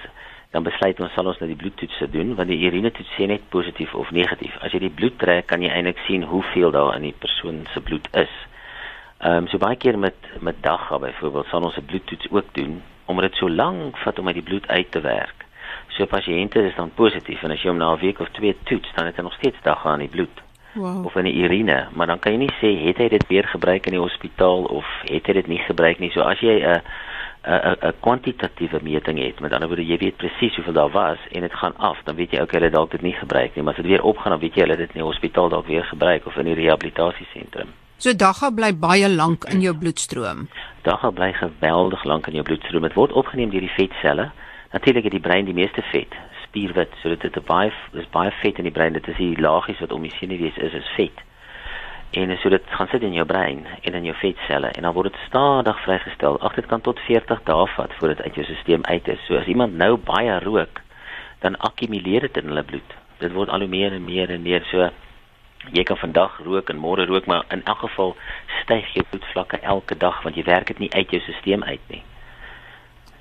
dan 0.51 0.63
besluit 0.63 1.01
ons 1.01 1.13
sal 1.13 1.27
ons 1.27 1.39
nou 1.41 1.49
die 1.49 1.61
bloedtoetse 1.61 2.11
doen 2.11 2.35
want 2.35 2.49
die 2.49 2.61
urinetoets 2.69 3.17
sê 3.17 3.27
net 3.27 3.49
positief 3.49 3.95
of 3.95 4.11
negatief. 4.11 4.57
As 4.61 4.73
jy 4.73 4.85
die 4.85 4.97
bloed 5.01 5.19
trek, 5.19 5.47
kan 5.47 5.63
jy 5.63 5.73
eintlik 5.73 5.99
sien 6.07 6.23
hoeveel 6.23 6.71
daar 6.71 6.95
in 6.97 7.09
die 7.09 7.17
persoon 7.25 7.65
se 7.73 7.81
bloed 7.81 8.09
is. 8.13 8.33
Ehm 9.19 9.37
um, 9.37 9.47
so 9.49 9.59
baie 9.59 9.77
keer 9.77 9.99
met 9.99 10.15
met 10.41 10.63
dagga 10.63 10.99
byvoorbeeld 10.99 11.47
sal 11.47 11.63
ons 11.63 11.77
'n 11.77 11.85
bloedtoets 11.85 12.31
ook 12.31 12.49
doen 12.53 12.83
omdat 13.05 13.25
dit 13.25 13.35
so 13.35 13.51
lank 13.51 13.97
vat 13.97 14.19
om 14.19 14.27
uit 14.27 14.35
die 14.35 14.49
bloed 14.51 14.69
uit 14.69 14.91
te 14.91 15.01
werk. 15.01 15.47
So 15.89 16.07
pasiënte 16.07 16.63
is 16.63 16.75
dan 16.75 16.93
positief 16.95 17.43
en 17.43 17.51
as 17.51 17.63
jy 17.63 17.69
hom 17.69 17.79
na 17.79 17.93
'n 17.93 18.01
week 18.01 18.21
of 18.21 18.29
twee 18.29 18.57
toets, 18.63 18.93
dan 18.95 19.07
het 19.07 19.17
hy 19.17 19.23
nog 19.23 19.33
steeds 19.33 19.57
dagga 19.63 19.93
in 19.93 19.99
die 19.99 20.09
bloed. 20.09 20.43
Wow. 20.73 21.05
Of 21.05 21.17
in 21.17 21.25
die 21.25 21.43
urine, 21.43 21.89
maar 21.93 22.07
dan 22.07 22.19
kan 22.19 22.33
jy 22.33 22.39
nie 22.39 22.55
sê 22.61 22.87
het 22.87 22.97
hy 22.97 23.09
dit 23.09 23.27
weer 23.29 23.45
gebruik 23.45 23.87
in 23.87 23.93
die 23.93 24.01
hospitaal 24.01 24.65
of 24.65 24.87
het 25.03 25.27
hy 25.27 25.33
dit 25.33 25.47
nie 25.47 25.59
gebruik 25.59 25.99
nie. 25.99 26.11
So 26.11 26.21
as 26.21 26.41
jy 26.41 26.63
'n 26.63 26.83
'n 27.43 27.77
'n 27.83 27.93
kwantitatiewe 28.01 28.79
meting 28.83 29.19
het, 29.19 29.41
met 29.41 29.53
ander 29.53 29.69
woorde 29.69 29.87
jy 29.87 29.99
weet 29.99 30.17
presies 30.17 30.55
hoeveel 30.55 30.73
daar 30.73 30.91
was 30.91 31.19
en 31.33 31.41
dit 31.41 31.55
gaan 31.55 31.77
af, 31.77 31.99
dan 32.05 32.17
weet 32.17 32.31
jy 32.31 32.41
ook 32.41 32.53
hulle 32.53 32.71
dalk 32.71 32.91
dit 32.91 33.03
nie 33.03 33.15
gebruik 33.15 33.55
nie, 33.55 33.65
maar 33.65 33.75
as 33.75 33.83
dit 33.83 33.91
weer 33.91 34.03
opgaan, 34.03 34.31
dan 34.31 34.41
weet 34.41 34.55
jy 34.55 34.61
hulle 34.61 34.77
dit 34.77 34.95
in 34.95 35.01
die 35.01 35.11
hospitaal 35.11 35.49
dalk 35.49 35.67
weer 35.67 35.85
gebruik 35.85 36.27
of 36.27 36.37
in 36.37 36.45
die 36.45 36.55
rehabilitasiesentrum. 36.55 37.69
So 37.99 38.15
dagga 38.15 38.53
bly 38.55 38.69
baie 38.79 39.09
lank 39.11 39.43
in 39.51 39.59
jou 39.59 39.73
bloedstroom. 39.75 40.45
Dagga 40.87 41.09
bly 41.11 41.33
geweldig 41.35 42.05
lank 42.07 42.29
in 42.31 42.37
jou 42.39 42.45
bloedstroom. 42.47 42.85
Dit 42.87 42.95
word 42.95 43.15
opgeneem 43.19 43.51
deur 43.51 43.65
die 43.67 43.75
vetselle. 43.75 44.29
Natuurlik 44.71 45.09
het 45.09 45.17
die 45.17 45.25
brein 45.25 45.49
die 45.49 45.57
meeste 45.57 45.83
vet, 45.91 46.15
spierwit, 46.45 46.95
so 47.03 47.11
dit 47.11 47.27
het 47.27 47.39
baie 47.49 47.73
dis 47.97 48.07
baie 48.15 48.31
vet 48.39 48.61
in 48.63 48.69
die 48.69 48.75
brein. 48.77 48.95
Dit 48.95 49.09
is 49.11 49.19
die 49.19 49.33
laagies 49.43 49.81
wat 49.83 49.97
om 49.97 50.07
die 50.07 50.13
senuwees 50.15 50.61
is, 50.63 50.77
is 50.79 50.93
vet. 50.95 51.25
En 52.15 52.37
so 52.39 52.55
dit 52.55 52.71
gaan 52.79 52.93
sit 52.93 53.03
in 53.03 53.19
jou 53.19 53.27
brein 53.27 53.67
en 53.67 53.99
in 53.99 54.07
jou 54.07 54.15
vetselle 54.21 54.71
en 54.79 54.87
dan 54.87 54.95
word 54.95 55.11
dit 55.11 55.19
stadig 55.27 55.83
vrygestel. 55.89 56.39
Ag 56.39 56.55
dit 56.55 56.71
kan 56.71 56.87
tot 56.87 57.03
40 57.09 57.43
dae 57.51 57.67
vat 57.75 57.99
voordat 57.99 58.23
dit 58.23 58.27
uit 58.31 58.39
jou 58.39 58.47
stelsel 58.47 58.87
uit 58.87 59.11
is. 59.17 59.27
So 59.27 59.43
as 59.43 59.51
iemand 59.51 59.75
nou 59.75 59.97
baie 59.99 60.39
rook, 60.47 60.85
dan 61.43 61.59
akkumuleer 61.59 62.31
dit 62.31 62.43
in 62.45 62.55
hulle 62.55 62.67
bloed. 62.71 62.97
Dit 63.19 63.35
word 63.35 63.51
al 63.51 63.67
hoe 63.67 63.75
meer 63.75 63.99
en 63.99 64.07
meer 64.07 64.31
en 64.31 64.47
meer 64.47 64.63
so 64.71 64.87
jy 65.73 65.83
kan 65.83 65.97
vandag 65.97 66.39
rook 66.45 66.71
en 66.71 66.79
môre 66.79 67.07
rook, 67.07 67.27
maar 67.27 67.45
in 67.51 67.65
elk 67.65 67.79
geval 67.79 68.17
styg 68.63 68.95
jou 68.95 69.05
bloedvlakke 69.11 69.61
elke 69.61 69.97
dag 69.97 70.23
want 70.23 70.37
jy 70.37 70.45
werk 70.45 70.67
dit 70.67 70.79
nie 70.79 70.93
uit 70.95 71.11
jou 71.11 71.21
stelsel 71.21 71.63
uit 71.63 71.85
nie. 71.89 72.03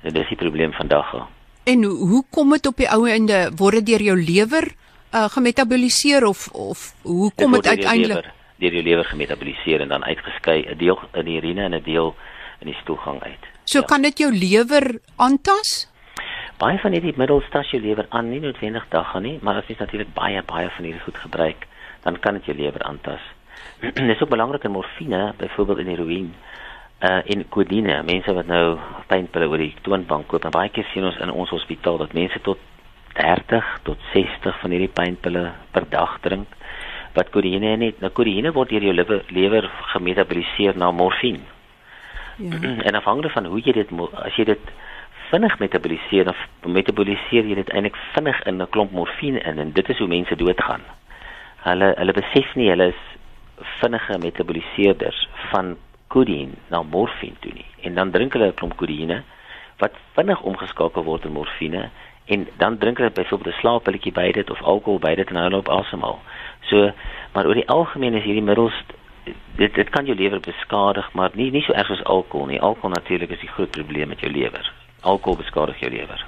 En 0.02 0.14
dis 0.14 0.28
die 0.28 0.36
probleem 0.36 0.72
vandag. 0.72 1.14
Al. 1.14 1.26
En 1.64 1.84
hoe, 1.84 2.08
hoe 2.08 2.24
kom 2.30 2.50
dit 2.50 2.66
op 2.66 2.76
die 2.76 2.88
ou 2.88 3.08
einde 3.08 3.50
word 3.56 3.80
dit 3.80 3.86
deur 3.86 4.02
jou 4.02 4.16
lewer 4.16 4.70
uh, 5.14 5.28
gemetaboliseer 5.28 6.24
of 6.24 6.48
of 6.52 6.92
hoe 7.02 7.32
kom 7.34 7.52
dit 7.52 7.66
uiteindelik? 7.66 8.36
deur 8.58 8.74
jou 8.74 8.82
lewer 8.82 9.06
gemetaboliseer 9.06 9.80
en 9.80 9.88
dan 9.88 10.04
uitgeskei 10.04 10.66
'n 10.66 10.78
deel 10.78 10.98
in 11.14 11.24
die 11.24 11.36
urine 11.36 11.62
en 11.62 11.74
'n 11.74 11.82
deel 11.82 12.14
in 12.60 12.66
die 12.66 12.78
stoelgang 12.82 13.22
uit. 13.22 13.44
So 13.64 13.78
ja. 13.78 13.84
kan 13.84 14.02
dit 14.02 14.18
jou 14.18 14.32
lewer 14.32 15.00
aantas? 15.16 15.90
Baie 16.58 16.78
van 16.78 16.92
hierdie 16.92 17.14
middels 17.16 17.44
tas 17.50 17.70
jou 17.70 17.82
lewer 17.82 18.06
aan, 18.08 18.30
nie 18.30 18.40
noodwendig 18.40 18.86
dagga 18.88 19.18
nie, 19.18 19.38
maar 19.42 19.56
as 19.56 19.66
jy 19.66 19.76
natuurlik 19.78 20.14
baie 20.14 20.42
baie 20.42 20.70
van 20.70 20.84
hierdie 20.84 21.02
goed 21.02 21.16
gebruik, 21.16 21.66
dan 22.02 22.18
kan 22.20 22.34
dit 22.34 22.44
jou 22.44 22.56
lewer 22.56 22.82
aantas. 22.82 23.20
Dit 23.80 23.98
is 23.98 24.22
ook 24.22 24.28
belangrik 24.28 24.64
in 24.64 24.70
morfine, 24.70 25.32
byvoorbeeld 25.36 25.78
in 25.78 25.92
heroïne 25.94 26.34
uh 26.98 27.20
in 27.24 27.44
kodine 27.48 28.02
mense 28.02 28.32
wat 28.34 28.48
nou 28.50 28.78
pynpille 29.06 29.46
oor 29.46 29.60
die 29.62 29.74
toonbank 29.86 30.26
koop 30.26 30.46
en 30.48 30.54
baie 30.54 30.70
keer 30.74 30.86
sien 30.90 31.04
ons 31.06 31.18
in 31.22 31.30
ons 31.30 31.52
hospitaal 31.54 32.00
dat 32.00 32.16
mense 32.16 32.40
tot 32.42 32.58
30 33.14 33.68
tot 33.86 34.02
60 34.14 34.58
van 34.62 34.74
hierdie 34.74 34.90
pynpille 34.90 35.44
per 35.70 35.86
dag 35.92 36.16
drink 36.26 36.56
wat 37.14 37.30
kodine 37.30 37.76
net 37.78 38.02
nou 38.02 38.10
kodine 38.10 38.50
word 38.56 38.74
deur 38.74 38.88
jou 38.88 38.96
lewer, 38.98 39.22
lewer 39.30 39.70
gemetaboliseer 39.92 40.74
na 40.74 40.90
morfine 40.90 41.46
ja. 42.42 42.58
en 42.90 42.98
afhangende 42.98 43.30
van 43.30 43.46
hoe 43.46 43.62
jy 43.62 43.78
dit 43.78 43.94
as 44.18 44.34
jy 44.34 44.50
dit 44.50 44.74
vinnig 45.30 45.54
metaboliseer 45.62 46.34
of 46.34 46.46
metaboliseer 46.66 47.46
jy 47.46 47.60
dit 47.62 47.70
eintlik 47.70 48.02
vinnig 48.16 48.42
in 48.50 48.58
'n 48.58 48.72
klomp 48.74 48.90
morfine 48.90 49.38
in 49.38 49.62
en 49.62 49.70
dit 49.70 49.88
is 49.88 50.02
hoe 50.02 50.10
mense 50.10 50.34
doodgaan 50.34 50.82
hulle 51.66 51.94
hulle 51.96 52.12
besef 52.12 52.54
nie 52.54 52.68
hulle 52.70 52.90
is 52.92 53.04
vinnige 53.80 54.18
metaboliseerders 54.22 55.28
van 55.50 55.76
kodien 56.08 56.54
na 56.70 56.82
morfine 56.82 57.36
toe 57.40 57.52
nie. 57.52 57.66
En 57.82 57.94
dan 57.94 58.10
drink 58.10 58.32
hulle 58.32 58.48
'n 58.48 58.54
klomp 58.54 58.76
kodiene 58.76 59.22
wat 59.78 59.92
vinnig 60.14 60.40
omgeskakel 60.42 61.04
word 61.04 61.24
in 61.24 61.32
morfine 61.32 61.90
en 62.26 62.46
dan 62.56 62.78
drink 62.78 62.98
hulle 62.98 63.10
byvoorbeeld 63.10 63.54
'n 63.54 63.60
slaappilletjie 63.60 64.12
by 64.12 64.32
dit 64.32 64.50
of 64.50 64.62
alkohol 64.62 64.98
by 64.98 65.14
dit 65.14 65.28
en 65.30 65.36
hulle 65.36 65.56
op 65.56 65.68
asemhaal. 65.68 66.18
So, 66.60 66.92
maar 67.32 67.46
oor 67.46 67.54
die 67.54 67.68
algemeen 67.68 68.14
is 68.14 68.24
hierdie 68.24 68.42
middels 68.42 68.74
dit 69.56 69.74
dit 69.74 69.90
kan 69.90 70.06
jou 70.06 70.16
lewer 70.16 70.40
beskadig, 70.40 71.12
maar 71.12 71.30
nie 71.34 71.50
nie 71.50 71.62
so 71.62 71.72
erg 71.72 71.90
as 71.90 72.04
alkohol 72.04 72.46
nie. 72.46 72.60
Alkohol 72.60 72.90
natuurlik 72.90 73.30
is 73.30 73.40
die 73.40 73.54
groot 73.56 73.70
probleem 73.70 74.08
met 74.08 74.20
jou 74.20 74.32
lewer. 74.32 74.72
Alkohol 75.00 75.36
beskadig 75.36 75.80
jou 75.80 75.90
lewer. 75.90 76.27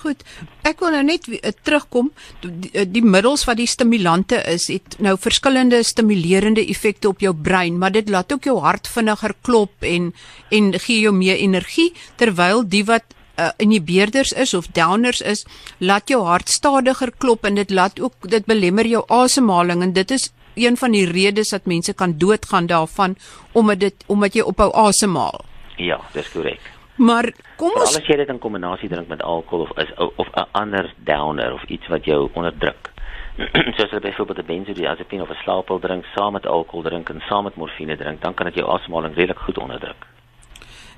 Goed. 0.00 0.22
Ek 0.64 0.80
wil 0.80 0.94
nou 0.94 1.02
net 1.04 1.26
uh, 1.28 1.52
terugkom 1.66 2.08
die, 2.40 2.70
uh, 2.72 2.86
die 2.88 3.02
middels 3.04 3.44
wat 3.48 3.58
die 3.60 3.68
stimulante 3.68 4.38
is, 4.48 4.70
het 4.72 4.96
nou 5.04 5.16
verskillende 5.20 5.82
stimulerende 5.84 6.64
effekte 6.72 7.10
op 7.10 7.20
jou 7.20 7.34
brein, 7.36 7.76
maar 7.78 7.92
dit 7.92 8.08
laat 8.08 8.32
ook 8.32 8.48
jou 8.48 8.56
hart 8.64 8.88
vinniger 8.88 9.36
klop 9.44 9.84
en 9.84 10.12
en 10.48 10.72
gee 10.80 11.04
jou 11.04 11.12
meer 11.14 11.36
energie 11.36 11.90
terwyl 12.16 12.64
die 12.64 12.82
wat 12.88 13.12
uh, 13.36 13.50
inhibeerders 13.60 14.32
is 14.32 14.54
of 14.54 14.70
downers 14.76 15.20
is, 15.20 15.44
laat 15.78 16.08
jou 16.08 16.22
hart 16.24 16.48
stadiger 16.48 17.12
klop 17.18 17.44
en 17.44 17.60
dit 17.60 17.70
laat 17.70 18.00
ook 18.00 18.28
dit 18.32 18.48
belemmer 18.48 18.88
jou 18.88 19.04
asemhaling 19.20 19.84
en 19.84 19.92
dit 19.92 20.16
is 20.16 20.30
een 20.56 20.76
van 20.80 20.96
die 20.96 21.06
redes 21.06 21.52
dat 21.52 21.68
mense 21.68 21.92
kan 21.92 22.16
doodgaan 22.18 22.66
daarvan 22.66 23.16
omdat 23.52 23.80
dit 23.80 24.04
omdat 24.06 24.34
jy 24.34 24.48
ophou 24.48 24.72
asemhaal. 24.72 25.44
Ja, 25.76 26.00
dis 26.12 26.28
korrek. 26.32 26.79
Maar 27.00 27.30
kom 27.56 27.72
ons 27.80 27.96
as 27.96 28.04
jy 28.04 28.18
dit 28.20 28.28
in 28.28 28.38
kombinasie 28.42 28.88
drink 28.92 29.08
met 29.08 29.22
alkohol 29.24 29.64
of 29.64 29.70
is 29.80 29.92
of 29.96 30.28
'n 30.36 30.48
ander 30.52 30.92
downer 31.08 31.52
of 31.52 31.62
iets 31.64 31.88
wat 31.88 32.04
jou 32.04 32.28
onderdruk. 32.32 32.90
Soos 33.76 33.90
jy 33.90 34.00
byvoorbeeld 34.00 34.38
'n 34.38 34.50
benzodiazepine 34.52 35.22
of 35.22 35.30
'n 35.30 35.40
slaappil 35.42 35.80
drink 35.80 36.04
saam 36.14 36.32
met 36.32 36.46
alkohol 36.46 36.82
drink 36.82 37.08
en 37.08 37.22
saam 37.28 37.44
met 37.44 37.56
morfine 37.56 37.96
drink, 37.96 38.20
dan 38.20 38.34
kan 38.34 38.46
dit 38.46 38.54
jou 38.54 38.68
asemhaling 38.68 39.14
redelik 39.14 39.38
goed 39.38 39.58
onderdruk. 39.58 40.06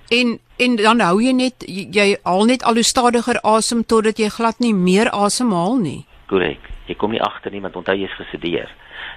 En 0.09 0.39
en 0.57 0.77
dan 0.77 1.01
hou 1.01 1.23
jy 1.23 1.33
net 1.33 1.55
jy, 1.59 1.87
jy 1.91 2.17
haal 2.23 2.45
net 2.45 2.63
al 2.63 2.75
hoe 2.75 2.83
stadiger 2.83 3.39
asem 3.43 3.85
totdat 3.85 4.19
jy 4.19 4.29
glad 4.29 4.59
nie 4.59 4.75
meer 4.75 5.11
asemhaal 5.11 5.77
nie. 5.77 6.07
Korrek. 6.27 6.71
Jy 6.87 6.95
kom 6.95 7.11
nie 7.11 7.23
agter 7.23 7.53
nie 7.53 7.61
want 7.61 7.77
onthou 7.77 7.95
jy 7.95 8.05
is 8.05 8.19
gesedeer 8.19 8.69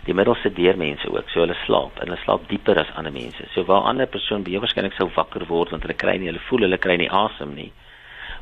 die 0.05 0.13
middels 0.13 0.41
sedeer 0.45 0.77
mense 0.77 1.09
ook 1.09 1.29
so 1.33 1.41
hulle 1.41 1.55
slaap 1.63 1.97
en 1.97 2.11
hulle 2.11 2.21
slaap 2.21 2.45
dieper 2.49 2.77
as 2.77 2.91
ander 2.99 3.13
mense. 3.13 3.47
So 3.53 3.65
waar 3.65 3.87
ander 3.89 4.05
persoon 4.05 4.43
baie 4.45 4.61
waarskynlik 4.61 4.93
sou 4.99 5.09
wakker 5.15 5.47
word 5.49 5.71
want 5.73 5.85
hulle 5.85 5.97
kry 5.97 6.17
nie 6.21 6.29
hulle 6.29 6.43
voel 6.49 6.67
hulle 6.67 6.77
kry 6.77 6.97
nie 7.01 7.09
asem 7.09 7.55
nie. 7.57 7.71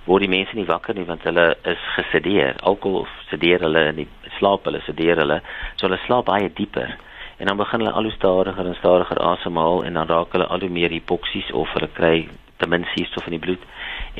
Word 0.06 0.26
die 0.26 0.32
mense 0.34 0.58
nie 0.60 0.68
wakker 0.68 0.98
nie 0.98 1.08
want 1.08 1.24
hulle 1.24 1.46
is 1.72 1.86
gesedeer. 1.96 2.60
Alkohol 2.68 3.08
sedeer 3.30 3.64
hulle 3.64 3.86
in 3.94 4.02
die 4.02 4.08
slaap 4.38 4.68
hulle 4.68 4.84
sedeer 4.84 5.24
hulle 5.24 5.40
so 5.78 5.88
hulle 5.88 6.02
slaap 6.04 6.28
baie 6.28 6.50
dieper. 6.58 6.98
En 7.40 7.48
dan 7.48 7.58
begin 7.58 7.84
hulle 7.84 7.96
al 7.96 8.10
hoe 8.10 8.18
stadiger 8.18 8.68
en 8.68 8.76
stadiger 8.82 9.22
asemhaal 9.32 9.86
en 9.88 10.00
dan 10.00 10.12
raak 10.12 10.36
hulle 10.36 10.48
al 10.52 10.66
hoe 10.66 10.78
meer 10.80 10.92
hipoksies 10.92 11.52
of 11.52 11.72
hulle 11.78 11.92
kry 11.96 12.18
te 12.60 12.68
min 12.70 12.84
suurstof 12.92 13.26
in 13.28 13.38
die 13.38 13.44
bloed 13.46 13.64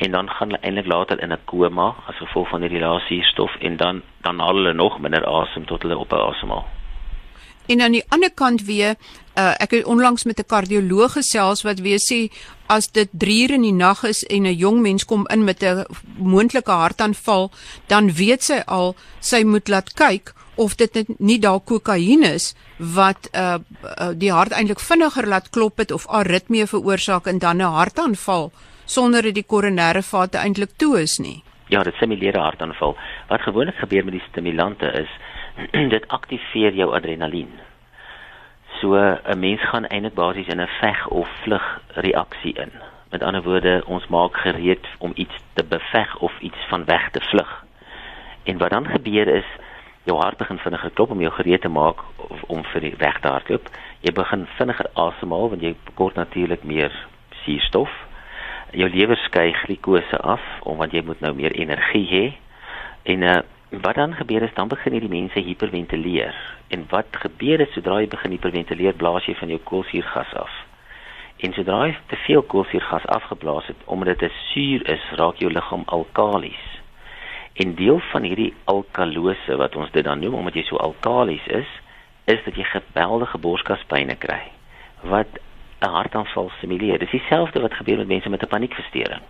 en 0.06 0.16
dan 0.16 0.30
gaan 0.30 0.50
hulle 0.50 0.62
eintlik 0.62 0.88
later 0.94 1.20
in 1.20 1.32
'n 1.32 1.44
koma 1.44 1.94
as 2.08 2.16
gevolg 2.22 2.48
van 2.48 2.64
hierdie 2.64 2.80
lae 2.80 3.00
suurstof 3.08 3.52
en 3.60 3.76
dan 3.76 4.02
dan 4.24 4.40
haal 4.40 4.56
hulle 4.60 4.72
nog 4.72 4.98
minder 4.98 5.28
asem 5.40 5.64
tot 5.64 5.82
hulle 5.82 5.98
ophou 5.98 6.22
asemhaal. 6.30 6.66
En 7.66 7.80
aan 7.80 7.92
die 7.92 8.04
ander 8.08 8.30
kant 8.34 8.64
weer, 8.64 8.96
uh, 9.38 9.54
ek 9.58 9.70
het 9.70 9.84
onlangs 9.84 10.24
met 10.24 10.38
'n 10.38 10.46
kardioloog 10.46 11.12
gesels 11.12 11.62
wat 11.62 11.80
weer 11.80 11.98
sê 11.98 12.30
as 12.66 12.90
dit 12.90 13.08
3 13.12 13.42
uur 13.42 13.54
in 13.54 13.62
die 13.62 13.72
nag 13.72 14.04
is 14.04 14.24
en 14.24 14.42
'n 14.42 14.56
jong 14.56 14.80
mens 14.80 15.04
kom 15.04 15.26
in 15.28 15.44
met 15.44 15.62
'n 15.62 15.84
moontlike 16.18 16.70
hartaanval, 16.70 17.50
dan 17.86 18.12
weet 18.12 18.42
sy 18.42 18.62
al 18.66 18.96
sy 19.20 19.42
moet 19.42 19.68
laat 19.68 19.94
kyk 19.94 20.34
of 20.54 20.76
dit 20.76 21.04
nie 21.18 21.38
dalk 21.38 21.64
kokain 21.64 22.22
is 22.22 22.54
wat 22.76 23.28
uh, 23.32 23.58
uh 23.98 24.12
die 24.14 24.32
hart 24.32 24.52
eintlik 24.52 24.80
vinniger 24.80 25.26
laat 25.26 25.50
klop 25.50 25.78
het 25.78 25.90
of 25.90 26.08
aritmie 26.08 26.66
veroorsaak 26.66 27.26
en 27.26 27.38
dan 27.38 27.56
'n 27.56 27.74
hartaanval 27.74 28.52
sonder 28.84 29.22
dat 29.22 29.34
die 29.34 29.46
koronêre 29.46 30.02
vate 30.02 30.38
eintlik 30.38 30.70
toe 30.76 31.00
is 31.00 31.18
nie. 31.18 31.42
Ja, 31.68 31.82
dit 31.82 31.94
simuleer 31.94 32.36
'n 32.36 32.40
hartaanval. 32.40 32.96
Wat 33.28 33.40
gewoonlik 33.40 33.74
gebeur 33.74 34.04
met 34.04 34.12
die 34.12 34.26
stimulante 34.28 34.86
is 34.86 35.08
dit 35.94 36.08
aktiveer 36.08 36.74
jou 36.74 36.94
adrenalien. 36.94 37.50
So 38.80 38.96
'n 38.96 39.38
mens 39.38 39.60
gaan 39.60 39.86
eintlik 39.86 40.14
basies 40.14 40.46
in 40.46 40.60
'n 40.60 40.76
veg 40.80 41.08
of 41.08 41.28
vlug 41.42 41.80
reaksie 41.94 42.52
in. 42.52 42.72
Met 43.10 43.22
ander 43.22 43.42
woorde, 43.42 43.82
ons 43.86 44.06
maak 44.06 44.36
gereed 44.36 44.86
om 44.98 45.12
iets 45.14 45.34
te 45.52 45.64
beveg 45.64 46.18
of 46.18 46.40
iets 46.40 46.58
van 46.68 46.84
weg 46.84 47.10
te 47.10 47.20
vlug. 47.20 47.64
En 48.44 48.58
wat 48.58 48.70
dan 48.70 48.86
gebeur 48.86 49.28
is 49.28 49.46
jou 50.04 50.18
hart 50.20 50.36
begin 50.36 50.58
vinniger 50.58 50.90
klop 50.90 51.10
om 51.10 51.20
jou 51.20 51.32
gereed 51.32 51.60
te 51.60 51.68
maak 51.68 52.02
om 52.46 52.64
vir 52.64 52.80
die 52.80 52.94
weg 52.98 53.20
te 53.20 53.28
hardloop. 53.28 53.68
Jy 54.00 54.12
begin 54.12 54.46
vinniger 54.56 54.90
asemhaal 54.94 55.48
want 55.48 55.62
jy 55.62 55.74
kort 55.94 56.14
natuurlik 56.14 56.64
meer 56.64 56.92
suurstof. 57.44 57.90
Jou 58.72 58.90
lewer 58.90 59.16
skei 59.16 59.52
glikose 59.52 60.18
af 60.18 60.42
omdat 60.62 60.92
jy 60.92 61.02
moet 61.04 61.20
nou 61.20 61.34
meer 61.34 61.52
energie 61.52 62.06
hê. 62.10 62.24
En 63.02 63.22
uh, 63.22 63.38
wat 63.80 63.94
dan 63.94 64.14
gebeur 64.14 64.42
is 64.42 64.54
dan 64.54 64.68
begin 64.68 64.92
hierdie 64.92 65.10
mense 65.10 65.38
hiperventileer. 65.38 66.34
En 66.68 66.86
wat 66.88 67.06
gebeur 67.10 67.60
is 67.60 67.72
sodra 67.72 68.00
jy 68.00 68.08
begin 68.08 68.30
hiperventileer, 68.30 68.94
blaas 68.94 69.26
jy 69.26 69.34
van 69.34 69.48
jou 69.48 69.60
koolsuurgas 69.64 70.34
af. 70.34 70.54
En 71.36 71.52
sodra 71.52 71.86
jy 71.86 71.96
te 72.06 72.16
veel 72.26 72.42
koolsuurgas 72.42 73.06
afgeblaas 73.06 73.66
het 73.66 73.84
omdat 73.84 74.18
dit 74.18 74.32
suur 74.52 74.88
is, 74.90 75.04
raak 75.20 75.40
jou 75.42 75.52
liggaam 75.52 75.82
alkalies. 75.86 76.66
En 77.54 77.74
deel 77.74 78.00
van 78.10 78.22
hierdie 78.22 78.52
alkalose 78.64 79.56
wat 79.56 79.76
ons 79.76 79.90
dit 79.90 80.04
dan 80.04 80.20
noem 80.20 80.34
omdat 80.34 80.54
jy 80.58 80.66
so 80.68 80.76
alkalies 80.76 81.46
is, 81.46 81.70
is 82.24 82.40
dat 82.44 82.56
jy 82.56 82.64
geweldige 82.64 83.38
borskaspyne 83.38 84.16
kry 84.16 84.42
wat 85.04 85.28
'n 85.80 85.88
hartaanval 85.88 86.50
simuleer. 86.60 86.98
Dis 86.98 87.10
dieselfde 87.10 87.60
wat 87.60 87.74
gebeur 87.74 87.96
met 87.96 88.06
mense 88.06 88.28
met 88.28 88.42
'n 88.42 88.48
paniekversteuring. 88.48 89.22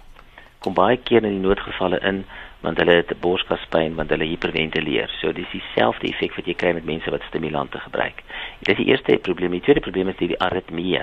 Kom 0.64 0.72
baie 0.72 0.96
keer 0.96 1.20
in 1.20 1.34
die 1.36 1.44
noodgevalle 1.44 1.98
in 2.08 2.22
want 2.64 2.78
hulle 2.80 2.94
het 2.96 3.10
borskaspyn 3.20 3.98
want 3.98 4.12
hulle 4.14 4.24
hiperventileer. 4.30 5.10
So 5.20 5.32
dis 5.36 5.50
dieselfde 5.52 6.08
effek 6.08 6.38
wat 6.38 6.46
jy 6.48 6.54
kry 6.56 6.70
met 6.72 6.86
mense 6.88 7.12
wat 7.12 7.26
stimulante 7.28 7.82
gebruik. 7.84 8.22
Dit 8.62 8.70
is 8.72 8.78
die 8.78 8.86
eerste 8.88 9.18
probleem. 9.26 9.52
Die 9.52 9.60
tweede 9.66 9.84
probleem 9.84 10.08
is 10.08 10.16
die, 10.22 10.30
die 10.32 10.40
aritmie. 10.40 11.02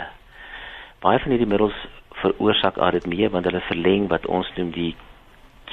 Baie 1.05 1.21
van 1.21 1.35
hierdie 1.35 1.49
middels 1.51 1.77
veroorsaak 2.23 2.81
aritmie 2.81 3.29
want 3.29 3.45
hulle 3.45 3.61
verleng 3.67 4.09
wat 4.09 4.25
ons 4.25 4.49
noem 4.57 4.73
die 4.73 4.95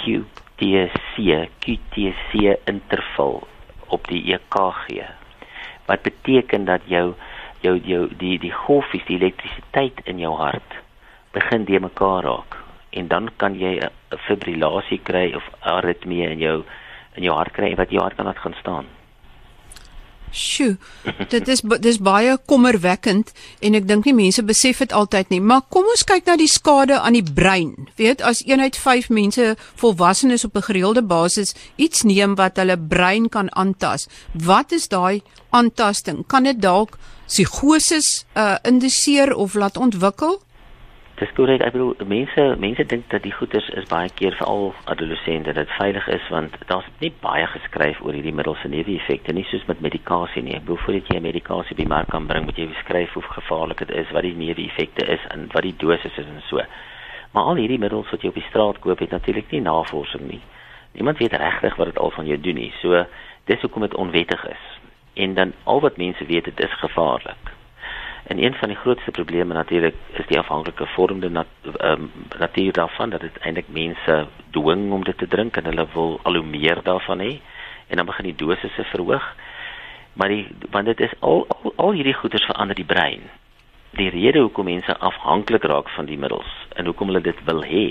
QTC, 0.02 1.48
QTC 1.64 2.58
interval 2.68 3.40
op 3.88 4.12
die 4.12 4.20
EKG. 4.36 5.08
Wat 5.88 6.04
beteken 6.04 6.68
dat 6.68 6.84
jou 6.92 7.14
jou 7.64 7.74
jou 7.88 8.04
die 8.20 8.36
die 8.38 8.52
golfies, 8.54 9.08
die 9.08 9.16
elektrisiteit 9.16 10.04
in 10.04 10.20
jou 10.20 10.36
hart 10.36 10.80
begin 11.32 11.64
de 11.64 11.80
mekaar 11.88 12.28
raak 12.28 12.67
en 12.98 13.08
dan 13.08 13.30
kan 13.36 13.54
jy 13.54 13.78
'n 13.78 14.18
fibrillasie 14.26 15.00
kry 15.02 15.32
of 15.34 15.44
aritmie 15.60 16.28
in 16.28 16.38
jou 16.38 16.64
in 17.16 17.22
jou 17.22 17.34
hart 17.34 17.52
kry 17.52 17.74
wat 17.74 17.90
jou 17.90 18.02
hart 18.02 18.16
kan 18.16 18.26
laat 18.26 18.38
gaan 18.38 18.54
staan. 18.60 18.86
Sjoe, 20.30 20.76
dit 21.32 21.48
is 21.48 21.62
dis 21.80 21.98
baie 22.04 22.34
kommerwekkend 22.50 23.32
en 23.64 23.76
ek 23.78 23.86
dink 23.88 24.04
nie 24.04 24.14
mense 24.16 24.42
besef 24.44 24.82
dit 24.84 24.92
altyd 24.92 25.30
nie, 25.32 25.40
maar 25.40 25.64
kom 25.72 25.88
ons 25.88 26.04
kyk 26.04 26.26
na 26.28 26.36
die 26.36 26.50
skade 26.50 26.98
aan 27.00 27.16
die 27.16 27.24
brein. 27.24 27.88
Weet, 27.96 28.20
as 28.20 28.42
een 28.44 28.60
uit 28.60 28.76
5 28.76 29.08
mense 29.08 29.54
volwassenes 29.80 30.44
op 30.44 30.56
'n 30.56 30.68
gereelde 30.68 31.02
basis 31.02 31.54
iets 31.76 32.02
neem 32.02 32.34
wat 32.34 32.56
hulle 32.56 32.76
brein 32.76 33.28
kan 33.28 33.48
aantas, 33.56 34.08
wat 34.32 34.72
is 34.72 34.88
daai 34.88 35.22
aantasting? 35.50 36.26
Kan 36.26 36.44
dit 36.44 36.60
dalk 36.60 36.98
psigoses 37.26 38.26
uh 38.36 38.56
indiseer 38.62 39.34
of 39.34 39.54
laat 39.54 39.76
ontwikkel? 39.76 40.42
Dis 41.18 41.32
korrek. 41.34 41.64
Ek 41.66 41.74
bedoel 41.74 41.96
mense 42.06 42.42
mense 42.62 42.84
dink 42.86 43.08
dat 43.10 43.24
die 43.24 43.32
goeters 43.34 43.66
is 43.80 43.88
baie 43.90 44.10
keer 44.20 44.36
veral 44.38 44.68
adolessente 44.92 45.50
dat 45.50 45.66
dit 45.66 45.72
veilig 45.74 46.06
is 46.14 46.28
want 46.30 46.54
daar's 46.70 46.86
nie 47.02 47.10
baie 47.24 47.48
geskryf 47.50 47.98
oor 48.06 48.14
hierdie 48.14 48.34
middels 48.38 48.60
se 48.62 48.70
neeweffekte 48.70 49.34
nie 49.34 49.42
soos 49.50 49.64
met 49.66 49.82
medikasie 49.82 50.44
nie. 50.46 50.54
Ek 50.54 50.62
bedoel 50.68 50.78
voordat 50.84 51.10
jy 51.10 51.16
'n 51.18 51.26
medikasie 51.26 51.76
by 51.80 51.88
mark 51.90 52.12
kan 52.14 52.30
bring, 52.30 52.46
moet 52.46 52.62
jy 52.62 52.68
beskryf 52.70 53.18
hoe 53.18 53.22
gevaarlik 53.22 53.82
dit 53.82 53.90
is, 53.90 54.14
wat 54.14 54.22
die 54.22 54.34
neeweffekte 54.44 55.08
is 55.16 55.26
en 55.34 55.50
wat 55.52 55.66
die 55.66 55.74
dosis 55.76 56.18
is 56.22 56.30
en 56.36 56.42
so. 56.46 56.62
Maar 57.32 57.44
al 57.44 57.60
hierdie 57.64 57.82
middels 57.82 58.10
wat 58.10 58.22
jy 58.22 58.28
op 58.28 58.38
die 58.38 58.48
straat 58.50 58.78
koop, 58.78 58.98
het 58.98 59.10
natuurlik 59.10 59.50
nie 59.50 59.60
navorsing 59.60 60.22
nie. 60.30 60.42
Niemand 60.94 61.18
weet 61.18 61.32
regtig 61.34 61.76
wat 61.76 61.86
dit 61.86 61.98
al 61.98 62.10
van 62.10 62.26
jou 62.26 62.40
doen 62.40 62.54
nie. 62.54 62.72
So 62.80 63.06
dis 63.44 63.60
hoekom 63.60 63.82
dit 63.82 63.94
onwettig 63.94 64.46
is. 64.46 64.64
En 65.14 65.34
dan 65.34 65.52
al 65.64 65.80
wat 65.80 65.96
mense 65.96 66.24
weet, 66.24 66.44
dit 66.44 66.60
is 66.60 66.78
gevaarlik. 66.78 67.57
En 68.26 68.44
een 68.44 68.54
van 68.54 68.68
die 68.68 68.76
grootste 68.76 69.10
probleme 69.10 69.54
natuurlik 69.54 69.94
is 70.12 70.26
die 70.26 70.38
afhanklike 70.38 70.86
vormde 70.86 71.30
nat, 71.30 71.46
um, 71.80 72.10
natuur 72.38 72.72
daarvan 72.72 73.10
dat 73.10 73.20
dit 73.20 73.38
eintlik 73.38 73.68
mense 73.68 74.26
dwing 74.50 74.92
om 74.92 75.04
dit 75.04 75.18
te 75.18 75.28
drink 75.28 75.56
en 75.56 75.64
hulle 75.64 75.86
wil 75.92 76.20
al 76.22 76.34
hoe 76.34 76.44
meer 76.44 76.82
daarvan 76.82 77.18
hê 77.18 77.40
en 77.86 77.96
dan 77.96 78.06
begin 78.06 78.24
die 78.24 78.34
dosisse 78.34 78.84
verhoog. 78.84 79.34
Maar 80.12 80.28
die 80.28 80.46
want 80.70 80.86
dit 80.86 81.00
is 81.00 81.12
al 81.18 81.46
al, 81.48 81.72
al 81.76 81.92
hierdie 81.92 82.14
goeders 82.14 82.44
verander 82.44 82.76
die 82.76 82.84
brein. 82.84 83.20
Die 83.90 84.10
rede 84.10 84.38
hoekom 84.38 84.64
mense 84.64 84.96
afhanklik 84.96 85.64
raak 85.64 85.88
van 85.88 86.04
die 86.04 86.18
middels 86.18 86.50
en 86.74 86.84
hoekom 86.84 87.06
hulle 87.06 87.20
dit 87.20 87.44
wil 87.44 87.64
hê 87.64 87.86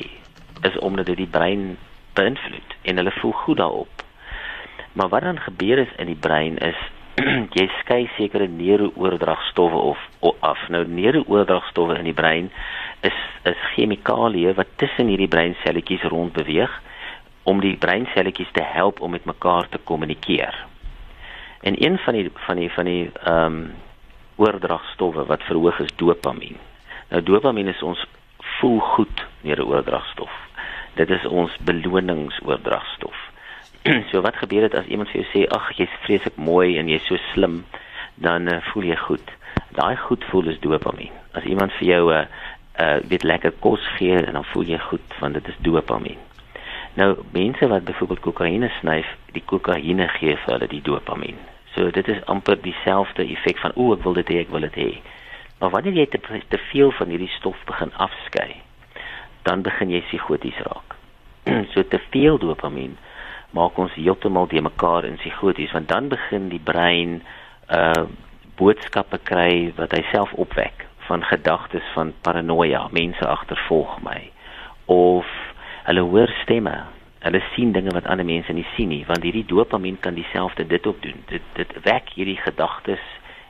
is 0.62 0.77
omdat 0.77 1.05
dit 1.05 1.17
die 1.17 1.31
brein 1.38 1.77
beïnvloed 2.13 2.75
en 2.81 2.98
hulle 2.98 3.12
voel 3.22 3.31
goed 3.31 3.57
daarop. 3.57 4.03
Maar 4.93 5.10
wat 5.10 5.22
dan 5.22 5.39
gebeur 5.39 5.77
is 5.77 5.98
in 5.98 6.05
die 6.05 6.22
brein 6.27 6.57
is 6.57 6.77
jy 7.57 7.65
skei 7.79 8.05
sekere 8.17 8.47
neurooordragstowwe 8.47 9.79
of, 9.91 10.01
of 10.19 10.36
af. 10.45 10.62
Nou 10.69 10.83
neurooordragstowwe 10.86 11.97
in 11.97 12.09
die 12.12 12.17
brein 12.17 12.51
is 13.05 13.17
is 13.47 13.59
chemikalieë 13.74 14.53
wat 14.57 14.75
tussen 14.81 15.09
hierdie 15.09 15.31
breinselletjies 15.31 16.05
rond 16.12 16.33
beweeg 16.36 16.74
om 17.47 17.62
die 17.63 17.77
breinselletjies 17.79 18.51
te 18.53 18.63
help 18.63 19.01
om 19.01 19.15
met 19.15 19.25
mekaar 19.25 19.69
te 19.69 19.79
kommunikeer. 19.83 20.55
En 21.62 21.77
een 21.83 21.97
van 22.05 22.13
die 22.13 22.31
van 22.45 22.62
die 22.62 22.71
van 22.71 22.86
die 22.86 23.03
ehm 23.24 23.45
um, 23.45 23.62
oordragstowwe 24.38 25.25
wat 25.25 25.43
verhoog 25.50 25.79
is 25.79 25.95
dopamien. 25.97 26.57
Nou 27.09 27.24
dopamien 27.24 27.67
is 27.67 27.81
ons 27.81 28.03
voel 28.59 28.79
goed 28.79 29.25
neurooordragstof. 29.41 30.33
Dit 30.93 31.09
is 31.09 31.25
ons 31.25 31.57
beloningsoordragstof. 31.65 33.16
so 34.12 34.22
wat 34.22 34.36
gebeur 34.36 34.62
dit 34.67 34.75
as 34.75 34.86
iemand 34.91 35.10
vir 35.10 35.22
jou 35.22 35.29
sê 35.32 35.46
ag 35.56 35.72
jy's 35.77 35.94
vreeslik 36.03 36.36
mooi 36.36 36.77
en 36.79 36.89
jy's 36.91 37.06
so 37.08 37.20
slim 37.32 37.62
dan 38.15 38.50
uh, 38.51 38.60
voel 38.72 38.89
jy 38.89 38.98
goed. 39.00 39.34
Daai 39.77 39.96
goed 40.01 40.24
voel 40.32 40.50
is 40.51 40.60
dopamien. 40.60 41.13
As 41.38 41.46
iemand 41.46 41.72
vir 41.79 41.88
jou 41.88 42.03
'n 42.12 42.15
uh, 42.17 42.25
uh, 42.79 42.98
weet 43.10 43.24
lekker 43.24 43.53
kos 43.60 43.84
gee 43.98 44.22
dan 44.25 44.44
voel 44.53 44.63
jy 44.63 44.79
goed 44.89 45.20
want 45.20 45.34
dit 45.34 45.48
is 45.48 45.60
dopamien. 45.62 46.20
Nou 46.94 47.15
mense 47.32 47.67
wat 47.67 47.86
byvoorbeeld 47.86 48.20
kokaine 48.20 48.70
snyf 48.79 49.08
die 49.32 49.44
kokaine 49.46 50.08
gee 50.08 50.36
vir 50.36 50.53
hulle 50.53 50.67
die 50.67 50.82
dopamien. 50.82 51.38
So 51.75 51.91
dit 51.91 52.08
is 52.08 52.25
amper 52.25 52.62
dieselfde 52.62 53.24
effek 53.24 53.58
van 53.58 53.72
o 53.75 53.94
ek 53.94 54.03
wil 54.03 54.13
dit 54.13 54.29
hê 54.29 54.39
ek 54.39 54.50
wil 54.50 54.65
dit 54.67 54.75
hê. 54.75 54.91
Maar 55.60 55.70
wanneer 55.70 55.94
jy 55.94 56.06
te, 56.06 56.20
te 56.48 56.58
veel 56.72 56.91
van 56.91 57.08
hierdie 57.08 57.32
stof 57.38 57.58
begin 57.65 57.94
afskei 57.96 58.56
dan 59.44 59.62
begin 59.62 59.89
jy 59.89 60.01
psigoties 60.01 60.58
raak. 60.58 60.96
So 61.74 61.84
te 61.84 62.00
veel 62.12 62.38
dopamien 62.38 62.98
maak 63.57 63.77
ons 63.81 63.93
heeltemal 63.97 64.47
de 64.51 64.61
mekaar 64.61 65.05
in 65.09 65.17
psigoties 65.21 65.73
want 65.75 65.89
dan 65.89 66.09
begin 66.13 66.49
die 66.53 66.63
brein 66.71 67.21
uh 67.81 68.05
boodskappe 68.57 69.19
kry 69.21 69.69
wat 69.77 69.91
hy 69.93 70.01
self 70.09 70.31
opwek 70.43 70.87
van 71.07 71.21
gedagtes 71.29 71.85
van 71.93 72.13
paranoia 72.25 72.87
mense 72.91 73.21
agtervolg 73.21 73.99
my 74.05 74.21
of 74.93 75.29
hulle 75.89 76.05
hoor 76.13 76.33
stemme 76.41 76.73
hulle 77.27 77.41
sien 77.53 77.71
dinge 77.75 77.93
wat 77.93 78.07
ander 78.07 78.25
mense 78.25 78.53
nie 78.53 78.65
sien 78.75 78.89
nie 78.93 79.03
want 79.09 79.23
hierdie 79.27 79.45
dopamien 79.45 79.99
kan 79.99 80.17
dieselfde 80.17 80.65
dit 80.67 80.87
ook 80.87 81.01
doen. 81.01 81.23
Dit 81.31 81.45
dit 81.59 81.73
wek 81.83 82.11
hierdie 82.15 82.39
gedagtes 82.41 83.03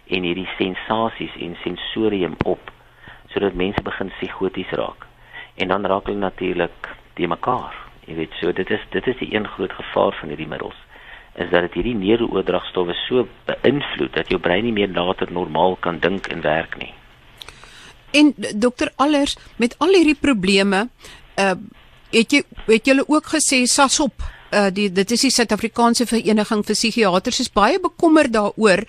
en 0.08 0.28
hierdie 0.28 0.50
sensasies 0.58 1.36
en 1.48 1.58
sensorium 1.64 2.38
op 2.46 2.72
sodat 3.34 3.60
mense 3.60 3.84
begin 3.84 4.12
psigoties 4.18 4.72
raak. 4.80 5.08
En 5.56 5.68
dan 5.68 5.86
raak 5.86 6.08
hulle 6.08 6.24
natuurlik 6.24 6.96
de 7.16 7.28
mekaar 7.28 7.87
Jy 8.08 8.16
weet 8.16 8.36
so 8.40 8.52
dit 8.56 8.70
is 8.72 8.84
dit 8.92 9.08
is 9.08 9.18
die 9.20 9.34
een 9.36 9.48
groot 9.56 9.74
gevaar 9.76 10.16
van 10.20 10.32
hierdie 10.32 10.48
middels 10.48 10.78
is 11.38 11.50
dat 11.52 11.68
dit 11.68 11.76
hierdie 11.78 11.98
neurooordragstowwe 11.98 12.96
so 13.06 13.28
beïnvloed 13.46 14.16
dat 14.16 14.32
jou 14.34 14.40
brein 14.42 14.64
nie 14.66 14.74
meer 14.74 14.90
later 14.90 15.30
normaal 15.32 15.78
kan 15.86 16.00
dink 16.02 16.32
en 16.34 16.42
werk 16.42 16.78
nie. 16.82 16.94
En 18.18 18.34
dokter 18.58 18.90
Allers 18.96 19.36
met 19.62 19.76
al 19.78 19.94
hierdie 20.00 20.18
probleme 20.20 20.88
uh 21.38 21.54
het 22.08 22.32
jy 22.32 22.40
het 22.70 22.86
julle 22.88 23.04
ook 23.04 23.26
gesê 23.36 23.66
SASOP 23.68 24.24
uh 24.56 24.70
die 24.72 24.88
dit 24.92 25.12
is 25.12 25.26
die 25.28 25.32
Suid-Afrikaanse 25.36 26.08
Vereniging 26.08 26.64
vir 26.66 26.78
Psigiaters 26.78 27.42
is 27.44 27.52
baie 27.52 27.82
bekommerd 27.84 28.32
daaroor 28.34 28.86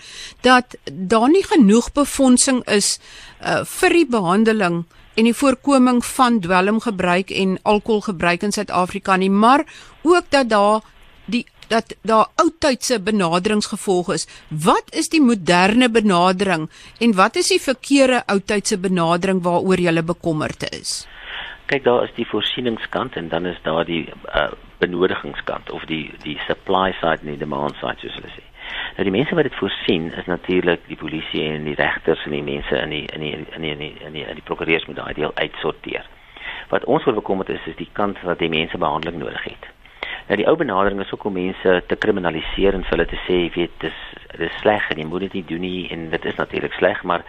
dat 0.47 0.77
daar 0.87 1.29
nie 1.29 1.43
genoeg 1.43 1.91
befondsing 1.93 2.63
is 2.71 2.97
uh 3.43 3.65
vir 3.67 3.99
die 3.99 4.07
behandeling 4.07 4.85
en 5.19 5.27
die 5.27 5.35
voorkoming 5.35 5.99
van 6.07 6.39
dwelmgebruik 6.41 7.31
en 7.35 7.59
alkoholgebruik 7.63 8.45
in 8.47 8.53
Suid-Afrika 8.55 9.17
nie, 9.19 9.31
maar 9.31 9.65
ook 10.07 10.31
dat 10.31 10.49
daar 10.49 10.85
die 11.27 11.47
dat 11.69 11.97
daar 12.03 12.27
oudtydse 12.41 12.97
benaderingsgevolge 13.03 14.15
is. 14.15 14.25
Wat 14.49 14.95
is 14.97 15.11
die 15.13 15.21
moderne 15.21 15.91
benadering 15.91 16.71
en 16.99 17.15
wat 17.15 17.37
is 17.37 17.51
die 17.53 17.61
verkeerde 17.61 18.23
oudtydse 18.27 18.79
benadering 18.81 19.43
waaroor 19.45 19.83
jy 19.85 20.03
bekommerd 20.03 20.65
is? 20.73 21.07
Kyk, 21.69 21.85
daar 21.85 22.07
is 22.07 22.15
die 22.17 22.25
voorsieningskant 22.27 23.17
en 23.21 23.29
dan 23.29 23.47
is 23.47 23.59
daar 23.63 23.85
die 23.85 24.07
uh, 24.09 24.49
benodigingskant 24.81 25.71
of 25.71 25.85
die 25.91 26.07
die 26.25 26.39
supply 26.47 26.95
side 27.03 27.21
en 27.21 27.35
die 27.35 27.43
demand 27.45 27.77
side 27.83 28.01
soos 28.01 28.17
hulle 28.17 28.33
sê. 28.33 28.47
Nou 28.97 29.07
die 29.07 29.15
mense 29.15 29.35
wat 29.35 29.47
dit 29.47 29.55
voorsien 29.55 30.13
is 30.13 30.27
natuurlik 30.27 30.87
die 30.87 30.97
polisie 30.97 31.45
en 31.53 31.65
die 31.65 31.75
regters 31.79 32.25
en 32.27 32.35
die 32.35 32.43
mense 32.43 32.77
in 32.77 32.91
die 32.91 33.05
in 33.15 33.21
die 33.21 33.33
in 33.35 33.63
die 33.63 33.71
in 33.71 33.79
die 33.79 33.93
in 34.05 34.13
die, 34.13 34.25
die, 34.25 34.35
die 34.41 34.47
prokureurs 34.47 34.87
moet 34.87 34.97
daai 34.97 35.15
deel 35.15 35.33
uitsorteer. 35.35 36.07
Wat 36.69 36.85
ons 36.85 37.05
wil 37.05 37.15
bekom 37.15 37.39
het 37.45 37.49
is 37.49 37.67
is 37.67 37.77
die 37.77 37.91
kant 37.93 38.21
wat 38.23 38.39
die 38.39 38.53
mense 38.53 38.79
behandeling 38.79 39.21
nodig 39.23 39.45
het. 39.45 39.69
Nou 40.29 40.37
die 40.37 40.47
ou 40.51 40.57
benadering 40.61 41.01
is 41.01 41.13
ook 41.13 41.25
om 41.25 41.33
mense 41.39 41.83
te 41.87 41.97
kriminaliseer 41.97 42.75
en 42.77 42.85
vir 42.85 42.97
hulle 42.97 43.07
te 43.09 43.21
sê, 43.25 43.37
jy 43.47 43.53
weet, 43.55 43.77
dis 43.81 44.01
dis 44.37 44.59
sleg 44.61 44.91
en 44.93 44.99
jy 45.01 45.07
moet 45.09 45.25
dit 45.29 45.39
nie 45.39 45.45
doen 45.53 45.65
nie 45.65 45.87
en 45.95 46.11
dit 46.11 46.25
is 46.29 46.37
natuurlik 46.37 46.75
sleg, 46.77 47.01
maar 47.03 47.25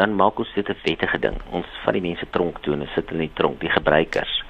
dan 0.00 0.14
maak 0.16 0.38
ons 0.38 0.54
dit 0.54 0.68
'n 0.68 0.80
wettige 0.84 1.18
ding. 1.18 1.36
Ons 1.50 1.66
vat 1.84 1.92
die 1.92 2.06
mense 2.08 2.30
tronk 2.30 2.62
toe 2.62 2.74
en 2.74 2.88
sit 2.94 3.08
hulle 3.10 3.22
in 3.22 3.28
die 3.28 3.34
tronk, 3.34 3.60
die 3.60 3.74
gebruikers. 3.74 4.44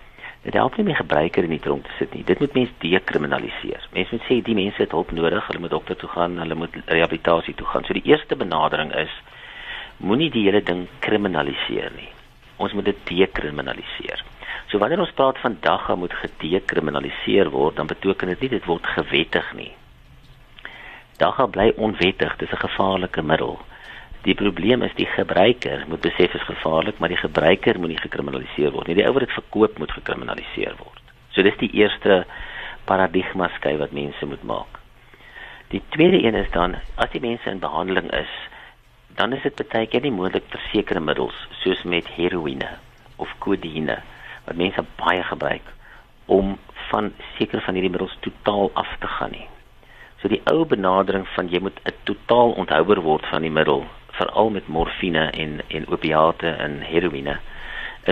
Dit 0.49 0.57
help 0.57 0.79
nie 0.79 0.87
meer 0.89 0.97
gebruiker 0.97 1.45
in 1.45 1.53
die 1.53 1.61
tronk 1.61 1.85
te 1.85 1.95
sit 1.99 2.15
nie. 2.17 2.23
Dit 2.25 2.39
moet 2.41 2.55
mense 2.57 2.73
dekriminaliseer. 2.81 3.83
Mense 3.93 4.17
moet 4.17 4.23
sê 4.25 4.39
die 4.41 4.55
mense 4.57 4.81
het 4.81 4.95
hulp 4.97 5.11
nodig, 5.13 5.45
hulle 5.51 5.61
moet 5.61 5.75
dokter 5.75 5.99
toe 6.01 6.09
gaan, 6.09 6.39
hulle 6.41 6.57
moet 6.57 6.79
rehabilitasie 6.87 7.53
toe 7.59 7.67
gaan. 7.69 7.85
So 7.85 7.93
die 7.93 8.07
eerste 8.09 8.39
benadering 8.41 8.95
is 8.97 9.13
moenie 10.01 10.31
die 10.33 10.47
hele 10.47 10.63
ding 10.65 10.87
kriminaliseer 11.05 11.93
nie. 11.99 12.09
Ons 12.57 12.73
moet 12.73 12.89
dit 12.89 13.05
dekriminaliseer. 13.11 14.25
So 14.73 14.81
wanneer 14.81 15.05
ons 15.05 15.13
praat 15.21 15.37
van 15.45 15.59
dagga 15.61 15.99
moet 16.01 16.17
gedekriminaliseer 16.23 17.53
word, 17.53 17.77
dan 17.77 17.93
beteken 17.93 18.33
dit 18.33 18.47
nie 18.47 18.53
dit 18.57 18.73
word 18.73 18.89
gewettig 18.97 19.53
nie. 19.61 19.75
Dagga 21.21 21.45
bly 21.53 21.75
onwettig, 21.77 22.39
dis 22.41 22.57
'n 22.57 22.65
gevaarlike 22.65 23.23
middel. 23.23 23.59
Die 24.29 24.37
probleem 24.37 24.83
is 24.85 24.93
die 24.99 25.07
gebruiker 25.09 25.87
moet 25.89 26.03
besef 26.05 26.35
is 26.37 26.45
gevaarlik, 26.45 26.99
maar 27.01 27.09
die 27.09 27.17
gebruiker 27.17 27.79
moet 27.81 27.95
nie 27.95 28.03
gekriminaliseer 28.03 28.75
word 28.75 28.91
nie. 28.91 28.99
Die 28.99 29.07
ou 29.09 29.15
wat 29.17 29.25
dit 29.25 29.33
verkoop 29.33 29.79
moet 29.81 29.95
gekriminaliseer 29.97 30.75
word. 30.77 31.01
So 31.33 31.45
dis 31.47 31.57
die 31.63 31.71
eerste 31.81 32.27
paradigma 32.85 33.49
skei 33.57 33.79
wat 33.81 33.97
mense 33.97 34.29
moet 34.29 34.45
maak. 34.45 34.77
Die 35.73 35.81
tweede 35.97 36.21
een 36.21 36.37
is 36.37 36.53
dan 36.53 36.77
as 37.01 37.13
die 37.15 37.25
mense 37.25 37.49
in 37.49 37.65
behandeling 37.65 38.13
is, 38.13 38.37
dan 39.17 39.33
is 39.33 39.43
dit 39.49 39.65
baie 39.73 39.89
keer 39.89 40.05
nie 40.05 40.13
moontlik 40.13 40.45
vir 40.53 40.65
sekere 40.75 41.01
middels 41.01 41.37
soos 41.63 41.81
met 41.89 42.09
heroïne 42.19 42.69
of 43.17 43.33
kodeïne 43.45 43.97
wat 44.45 44.61
mense 44.61 44.85
baie 45.01 45.25
gebruik 45.31 45.73
om 46.27 46.59
van 46.91 47.15
sekere 47.39 47.65
van 47.65 47.81
hierdie 47.81 47.97
middels 47.97 48.17
totaal 48.25 48.69
af 48.77 48.93
te 49.01 49.09
gaan 49.17 49.33
nie. 49.33 49.49
So 50.21 50.29
die 50.29 50.45
ou 50.53 50.67
benadering 50.69 51.25
van 51.33 51.49
jy 51.49 51.65
moet 51.65 51.81
'n 51.85 51.97
totaal 52.05 52.53
onthouer 52.61 53.01
word 53.01 53.25
van 53.33 53.43
die 53.43 53.57
middel 53.61 53.87
veral 54.21 54.51
met 54.51 54.69
morfine 54.69 55.31
en 55.31 55.61
en 55.69 55.89
opiate 55.89 56.51
en 56.67 56.81
heroïne 56.91 57.39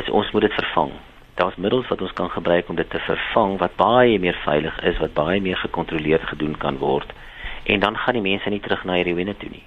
is 0.00 0.10
ons 0.10 0.30
moet 0.30 0.44
dit 0.46 0.58
vervang. 0.58 0.90
Daar's 1.34 1.56
middels 1.56 1.88
wat 1.88 2.00
ons 2.00 2.12
kan 2.12 2.30
gebruik 2.30 2.68
om 2.68 2.76
dit 2.76 2.90
te 2.90 2.98
vervang 2.98 3.58
wat 3.58 3.76
baie 3.76 4.18
meer 4.18 4.36
veilig 4.44 4.76
is, 4.90 4.98
wat 4.98 5.14
baie 5.14 5.40
meer 5.40 5.56
gekontroleerd 5.56 6.28
gedoen 6.32 6.56
kan 6.58 6.78
word 6.78 7.12
en 7.64 7.80
dan 7.80 7.96
gaan 7.96 8.14
die 8.14 8.28
mense 8.30 8.50
nie 8.50 8.60
terug 8.60 8.84
na 8.84 9.00
heroïne 9.00 9.34
toe 9.36 9.50
nie. 9.50 9.64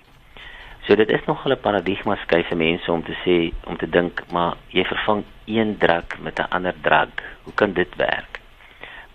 So 0.88 0.96
dit 0.96 1.10
is 1.10 1.26
nog 1.26 1.46
'n 1.46 1.58
paradigma 1.62 2.16
skuif 2.16 2.48
vir 2.48 2.58
mense 2.58 2.92
om 2.92 3.04
te 3.04 3.16
sê 3.26 3.54
om 3.70 3.78
te 3.78 3.90
dink 3.90 4.24
maar 4.32 4.56
jy 4.68 4.84
vervang 4.84 5.24
een 5.46 5.78
drug 5.78 6.20
met 6.20 6.40
'n 6.40 6.50
ander 6.50 6.74
drug. 6.82 7.10
Hoe 7.44 7.54
kan 7.54 7.74
dit 7.74 7.96
werk? 7.96 8.40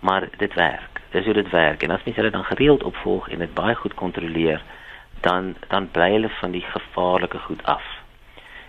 Maar 0.00 0.28
dit 0.36 0.54
werk. 0.54 1.00
Dis 1.10 1.24
hoe 1.24 1.34
dit 1.34 1.50
werk 1.50 1.82
en 1.82 1.90
as 1.90 2.04
mense 2.04 2.22
dit 2.22 2.32
dan 2.32 2.44
gereeld 2.44 2.82
opvolg 2.82 3.28
en 3.28 3.38
dit 3.38 3.54
baie 3.54 3.74
goed 3.74 3.94
kontroleer, 3.94 4.62
dan 5.24 5.54
dan 5.68 5.90
bly 5.90 6.10
hulle 6.12 6.30
van 6.40 6.52
die 6.52 6.64
gevaarlike 6.68 7.38
goed 7.38 7.62
af. 7.64 7.84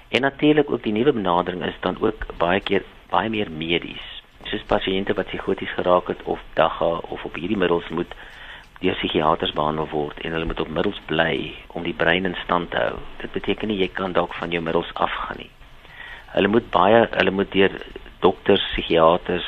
En 0.08 0.22
natuurlik 0.22 0.72
ook 0.72 0.84
die 0.84 0.94
nuwe 0.94 1.14
benadering 1.14 1.64
is 1.66 1.80
dan 1.80 1.98
ook 2.00 2.26
baie 2.38 2.60
keer 2.60 2.84
baie 3.10 3.30
meer 3.30 3.52
medies. 3.52 4.06
Soos 4.44 4.64
pasiënte 4.70 5.14
wat 5.18 5.28
psigoties 5.32 5.74
geraak 5.76 6.08
het 6.08 6.24
of 6.24 6.40
dagga 6.54 6.92
of 7.16 7.24
op 7.24 7.36
hierdie 7.36 7.58
middels 7.58 7.90
moet 7.90 8.16
deur 8.80 8.96
psigiaters 9.00 9.54
behandel 9.58 9.88
word 9.92 10.20
en 10.20 10.32
hulle 10.36 10.46
moet 10.46 10.60
op 10.60 10.72
middels 10.78 11.02
bly 11.10 11.36
om 11.68 11.84
die 11.84 11.96
brein 12.04 12.26
in 12.26 12.38
stand 12.44 12.72
te 12.72 12.78
hou. 12.78 12.98
Dit 13.22 13.32
beteken 13.36 13.72
nie 13.72 13.80
jy 13.82 13.90
kan 14.00 14.14
dalk 14.14 14.34
van 14.40 14.52
jou 14.52 14.64
middels 14.64 14.94
afgaan 14.94 15.44
nie. 15.44 15.52
Hulle 16.36 16.52
moet 16.52 16.72
baie 16.72 17.06
hulle 17.12 17.32
moet 17.32 17.52
deur 17.52 17.76
dokters, 18.20 18.64
psigiaters, 18.74 19.48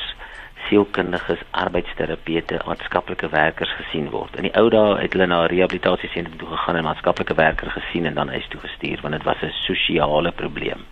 sielkundiges, 0.68 1.40
arbeidsterapeute, 1.50 2.60
maatskaplike 2.66 3.28
werkers 3.32 3.72
gesien 3.80 4.10
word. 4.12 4.36
In 4.36 4.48
die 4.48 4.54
ou 4.60 4.68
dae 4.72 4.98
het 5.00 5.14
hulle 5.16 5.26
na 5.26 5.42
'n 5.44 5.50
rehabilitasiesentrum 5.52 6.38
toe 6.38 6.48
gegaan 6.48 6.76
en 6.76 6.84
maatskaplike 6.84 7.34
werker 7.34 7.70
gesien 7.70 8.06
en 8.06 8.14
dan 8.14 8.28
huis 8.28 8.48
toe 8.48 8.60
gestuur 8.60 9.00
want 9.02 9.14
dit 9.14 9.24
was 9.24 9.42
'n 9.42 9.52
sosiale 9.52 10.32
probleem. 10.32 10.84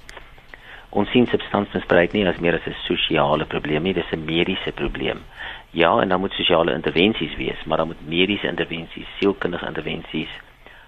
Ons 0.91 1.11
sien 1.11 1.27
substansmisbruik 1.27 2.13
nie 2.13 2.27
as 2.29 2.39
meer 2.39 2.55
as 2.55 2.67
'n 2.67 2.75
sosiale 2.85 3.45
probleem 3.45 3.83
nie, 3.83 3.95
dis 3.95 4.13
'n 4.13 4.25
mediese 4.25 4.73
probleem. 4.73 5.19
Ja, 5.71 6.01
en 6.01 6.09
dan 6.09 6.21
moet 6.21 6.33
sosiale 6.33 6.73
intervensies 6.73 7.37
wees, 7.37 7.65
maar 7.65 7.77
dan 7.77 7.87
moet 7.87 8.09
mediese 8.09 8.47
intervensies, 8.47 9.09
sielkundige 9.19 9.67
intervensies, 9.67 10.31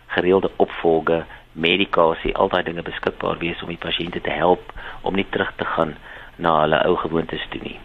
gereelde 0.06 0.50
opvolge, 0.56 1.24
medikasie, 1.52 2.36
al 2.36 2.48
daai 2.48 2.62
dinge 2.62 2.82
beskikbaar 2.82 3.38
wees 3.38 3.62
om 3.62 3.68
die 3.68 3.84
pasiënte 3.86 4.20
te 4.20 4.30
help 4.30 4.72
om 5.02 5.14
nie 5.14 5.26
terug 5.30 5.52
te 5.56 5.64
gaan 5.64 5.96
na 6.36 6.60
hulle 6.60 6.84
ou 6.86 6.96
gewoontes 6.96 7.46
toe 7.50 7.60
nie 7.62 7.80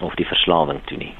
of 0.00 0.14
die 0.14 0.26
verslawing 0.26 0.80
toe 0.86 0.98
nie. 0.98 1.14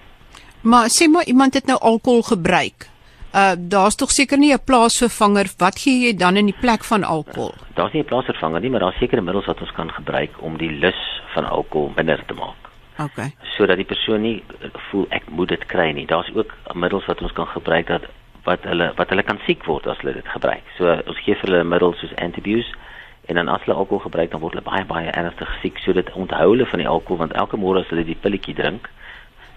Maar 0.60 0.90
sê 0.90 1.08
maar 1.10 1.24
iemand 1.24 1.54
het 1.54 1.66
nou 1.66 1.78
alkohol 1.78 2.22
gebruik. 2.22 2.88
Uh 3.34 3.52
daar's 3.58 3.94
tog 3.94 4.10
seker 4.10 4.38
nie 4.38 4.52
'n 4.52 4.64
plaasvervanger 4.64 5.46
wat 5.58 5.78
gee 5.78 6.06
jy 6.06 6.16
dan 6.16 6.36
in 6.36 6.46
die 6.46 6.60
plek 6.60 6.84
van 6.84 7.04
alkohol? 7.04 7.52
Uh, 7.54 7.74
daar's 7.74 7.92
nie 7.92 8.02
'n 8.02 8.10
plaasvervanger 8.12 8.60
nie, 8.60 8.70
maar 8.70 8.80
daar's 8.80 8.98
sekere 8.98 9.20
middels 9.20 9.46
wat 9.46 9.60
ons 9.60 9.72
kan 9.72 9.90
gebruik 9.90 10.30
om 10.40 10.56
die 10.56 10.70
lus 10.70 11.20
van 11.34 11.44
alkohol 11.44 11.92
minder 11.96 12.24
te 12.26 12.34
maak. 12.34 12.60
OK. 12.98 13.18
Sodat 13.42 13.76
die 13.76 13.84
persoon 13.84 14.20
nie 14.20 14.44
voel 14.90 15.06
ek 15.08 15.28
moet 15.28 15.48
dit 15.48 15.66
kry 15.66 15.90
nie. 15.90 16.06
Daar's 16.06 16.30
ook 16.34 16.54
middels 16.74 17.06
wat 17.06 17.22
ons 17.22 17.32
kan 17.32 17.46
gebruik 17.46 17.86
dat 17.86 18.02
wat 18.44 18.62
hulle 18.62 18.92
wat 18.96 19.08
hulle 19.08 19.22
kan 19.22 19.38
siek 19.46 19.64
word 19.64 19.86
as 19.86 19.98
hulle 19.98 20.14
dit 20.14 20.28
gebruik. 20.28 20.62
So 20.78 20.84
ons 21.06 21.20
gee 21.24 21.34
vir 21.34 21.50
hulle 21.50 21.64
middels 21.64 21.98
soos 21.98 22.14
antabuse 22.16 22.72
en 23.26 23.34
dan 23.34 23.48
as 23.48 23.62
hulle 23.64 23.76
alkohol 23.76 24.04
gebruik 24.06 24.30
dan 24.30 24.40
word 24.40 24.54
hulle 24.54 24.66
baie 24.66 24.84
baie 24.84 25.10
ernstig 25.10 25.50
siek. 25.62 25.78
So 25.82 25.92
dit 25.92 26.10
onthou 26.14 26.50
hulle 26.52 26.66
van 26.66 26.82
die 26.82 26.88
alkohol 26.88 27.24
want 27.24 27.34
elke 27.34 27.58
môre 27.58 27.82
as 27.82 27.90
hulle 27.90 28.04
die 28.06 28.18
pilletjie 28.22 28.54
drink, 28.54 28.90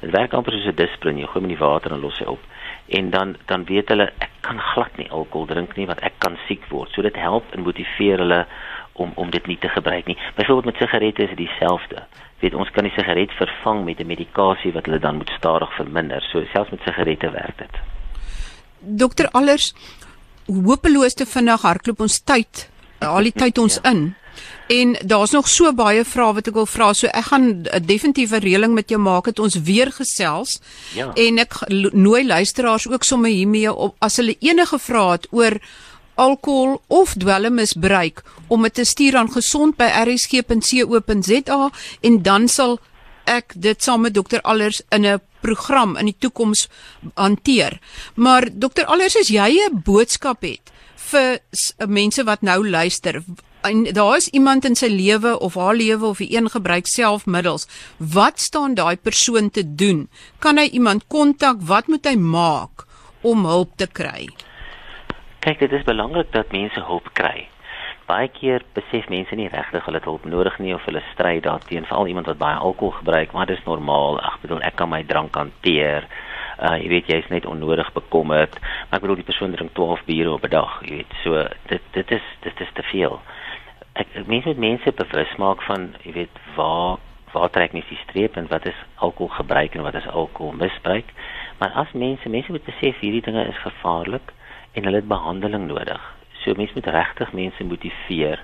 dit 0.01 0.13
werk 0.15 0.33
amper 0.33 0.55
soos 0.55 0.71
'n 0.71 0.75
disprin. 0.75 1.17
Jy 1.17 1.27
gooi 1.27 1.41
hom 1.41 1.49
in 1.49 1.55
die 1.55 1.65
water 1.65 1.93
en 1.93 2.01
los 2.01 2.19
hy 2.19 2.25
op. 2.25 2.41
En 2.87 3.09
dan 3.09 3.35
dan 3.45 3.65
weet 3.65 3.89
hulle 3.89 4.11
ek 4.19 4.31
kan 4.41 4.59
glad 4.73 4.97
nie 4.97 5.09
alkohol 5.09 5.45
drink 5.45 5.75
nie 5.77 5.85
want 5.85 6.01
ek 6.01 6.13
kan 6.17 6.37
siek 6.47 6.65
word. 6.69 6.89
So 6.91 7.01
dit 7.01 7.15
help 7.15 7.45
en 7.53 7.63
motiveer 7.63 8.17
hulle 8.17 8.45
om 8.93 9.11
om 9.15 9.29
dit 9.29 9.47
nie 9.47 9.57
te 9.57 9.69
gebruik 9.69 10.05
nie. 10.05 10.17
Byvoorbeeld 10.35 10.65
met 10.65 10.81
sigarette 10.81 11.23
is 11.23 11.29
dit 11.29 11.37
dieselfde. 11.37 12.03
Weet 12.39 12.53
ons 12.53 12.71
kan 12.71 12.83
die 12.83 12.93
sigaret 12.95 13.31
vervang 13.31 13.85
met 13.85 13.99
'n 13.99 14.07
medikasie 14.07 14.73
wat 14.73 14.85
hulle 14.85 14.99
dan 14.99 15.15
moet 15.15 15.31
stadig 15.37 15.75
verminder. 15.75 16.21
So 16.21 16.43
selfs 16.53 16.71
met 16.71 16.81
sigarette 16.81 17.31
werk 17.31 17.57
dit. 17.57 17.75
Dokter 18.79 19.29
Allers, 19.31 19.73
hopeloos 20.47 21.13
te 21.13 21.25
vinnig 21.25 21.61
hardloop 21.61 21.99
ons 21.99 22.23
tyd. 22.23 22.69
Al 22.99 23.23
die 23.23 23.35
tyd 23.35 23.57
ons 23.57 23.79
ja. 23.83 23.91
in. 23.91 24.15
En 24.69 24.95
daar's 25.01 25.31
nog 25.31 25.47
so 25.49 25.73
baie 25.73 26.03
vrae 26.05 26.33
wat 26.37 26.47
ek 26.47 26.53
wil 26.53 26.67
vra. 26.69 26.91
So 26.93 27.07
ek 27.07 27.31
gaan 27.31 27.65
'n 27.65 27.85
definitiewe 27.85 28.39
reëling 28.39 28.73
met 28.73 28.89
jou 28.89 29.01
maak 29.01 29.25
het 29.25 29.39
ons 29.39 29.55
weer 29.55 29.91
gesels. 29.91 30.59
Ja. 30.93 31.13
En 31.13 31.37
ek 31.37 31.53
nooi 31.93 32.25
luisteraars 32.25 32.87
ook 32.87 33.03
sommer 33.03 33.29
hiermee 33.29 33.73
op 33.73 33.95
as 33.99 34.17
hulle 34.17 34.35
enige 34.39 34.79
vrae 34.79 35.11
het 35.11 35.27
oor 35.31 35.59
alkohol 36.15 36.81
of 36.87 37.13
dwelmmisbruik 37.13 38.23
om 38.47 38.61
dit 38.61 38.73
te 38.73 38.83
stuur 38.83 39.15
aan 39.15 39.31
gesond 39.31 39.77
by 39.77 39.87
rsg.co.za 40.03 41.71
en 42.01 42.21
dan 42.21 42.47
sal 42.47 42.79
ek 43.23 43.53
dit 43.55 43.83
saam 43.83 44.01
met 44.01 44.13
dokter 44.13 44.41
Allers 44.41 44.81
in 44.89 45.05
'n 45.05 45.21
program 45.41 45.95
in 45.97 46.05
die 46.05 46.15
toekoms 46.19 46.67
hanteer. 47.13 47.79
Maar 48.15 48.49
dokter 48.51 48.85
Allers, 48.85 49.17
as 49.17 49.27
jy 49.27 49.49
'n 49.49 49.81
boodskap 49.83 50.41
het 50.41 50.71
vir 51.11 51.39
mense 51.87 52.23
wat 52.27 52.41
nou 52.45 52.59
luister, 52.67 53.21
en 53.67 53.83
daar 53.93 54.15
is 54.17 54.29
iemand 54.29 54.65
in 54.65 54.75
sy 54.79 54.87
lewe 54.91 55.35
of 55.39 55.57
haar 55.59 55.75
lewe 55.75 56.05
of 56.05 56.21
hy 56.23 56.29
een 56.31 56.49
gebruik 56.49 56.87
selfmiddels, 56.87 57.67
wat 57.97 58.39
staan 58.39 58.77
daai 58.79 58.95
persoon 58.97 59.49
te 59.49 59.63
doen? 59.65 60.07
Kan 60.39 60.57
hy 60.57 60.69
iemand 60.71 61.07
kontak? 61.07 61.61
Wat 61.67 61.87
moet 61.87 62.05
hy 62.07 62.15
maak 62.15 62.85
om 63.21 63.45
hulp 63.45 63.75
te 63.75 63.87
kry? 63.87 64.29
Kyk, 65.43 65.59
dit 65.59 65.71
is 65.71 65.87
belangrik 65.87 66.31
dat 66.35 66.51
mense 66.55 66.87
hulp 66.87 67.11
kry 67.13 67.49
baie 68.09 68.29
keer 68.33 68.63
besef 68.73 69.05
mense 69.13 69.37
nie 69.37 69.49
regtig 69.53 69.85
hulle 69.85 69.99
het 70.01 70.07
hulp 70.09 70.25
nodig 70.25 70.55
nie 70.63 70.73
of 70.73 70.85
hulle 70.89 71.01
stry 71.11 71.37
daarteen 71.45 71.85
veral 71.89 72.09
iemand 72.09 72.29
wat 72.31 72.41
baie 72.41 72.57
alkohol 72.57 72.95
gebruik 72.97 73.35
maar 73.35 73.49
dis 73.49 73.61
normaal 73.67 74.17
ag 74.31 74.39
bedoel 74.43 74.63
ek 74.69 74.79
kan 74.81 74.89
my 74.89 75.03
drank 75.11 75.37
hanteer 75.37 76.07
uh 76.61 76.75
jy 76.81 76.87
weet 76.93 77.11
jy's 77.11 77.29
net 77.33 77.45
onnodig 77.45 77.91
bekommerd 77.93 78.59
maar 78.61 78.99
ek 78.99 79.05
bedoel 79.05 79.21
die 79.21 79.29
persoon 79.31 79.55
drink 79.55 79.73
12 79.73 80.03
biere 80.05 80.31
op 80.31 80.43
'n 80.43 80.53
dag 80.55 80.79
jy 80.85 81.01
weet 81.01 81.13
so 81.23 81.45
dit 81.67 81.81
dit 81.97 82.11
is 82.11 82.25
dit 82.45 82.61
is 82.65 82.73
te 82.73 82.83
veel 82.91 83.19
ek 83.93 84.07
mense 84.27 84.47
moet 84.47 84.65
mense 84.67 84.91
bewus 84.91 85.35
maak 85.37 85.61
van 85.61 85.93
jy 86.03 86.13
weet 86.13 86.43
waar 86.55 86.97
waar 87.33 87.49
trek 87.49 87.73
mens 87.73 87.89
die 87.89 88.03
streep 88.03 88.37
en 88.37 88.47
wat 88.47 88.65
is 88.65 88.85
alkohol 88.95 89.35
gebruik 89.37 89.75
en 89.75 89.81
wat 89.87 89.95
is 89.95 90.07
alkohol 90.07 90.51
misbruik 90.51 91.13
maar 91.59 91.71
as 91.71 91.91
mense 91.93 92.29
mense 92.29 92.51
moet 92.51 92.65
besef 92.65 92.99
hierdie 92.99 93.25
dinge 93.25 93.47
is 93.47 93.65
gevaarlik 93.65 94.33
en 94.73 94.83
hulle 94.83 95.01
het 95.01 95.07
behandeling 95.07 95.67
nodig 95.67 96.01
So 96.43 96.53
mense 96.55 96.73
moet 96.73 96.87
regtig 96.87 97.31
mense 97.33 97.63
motiveer 97.63 98.43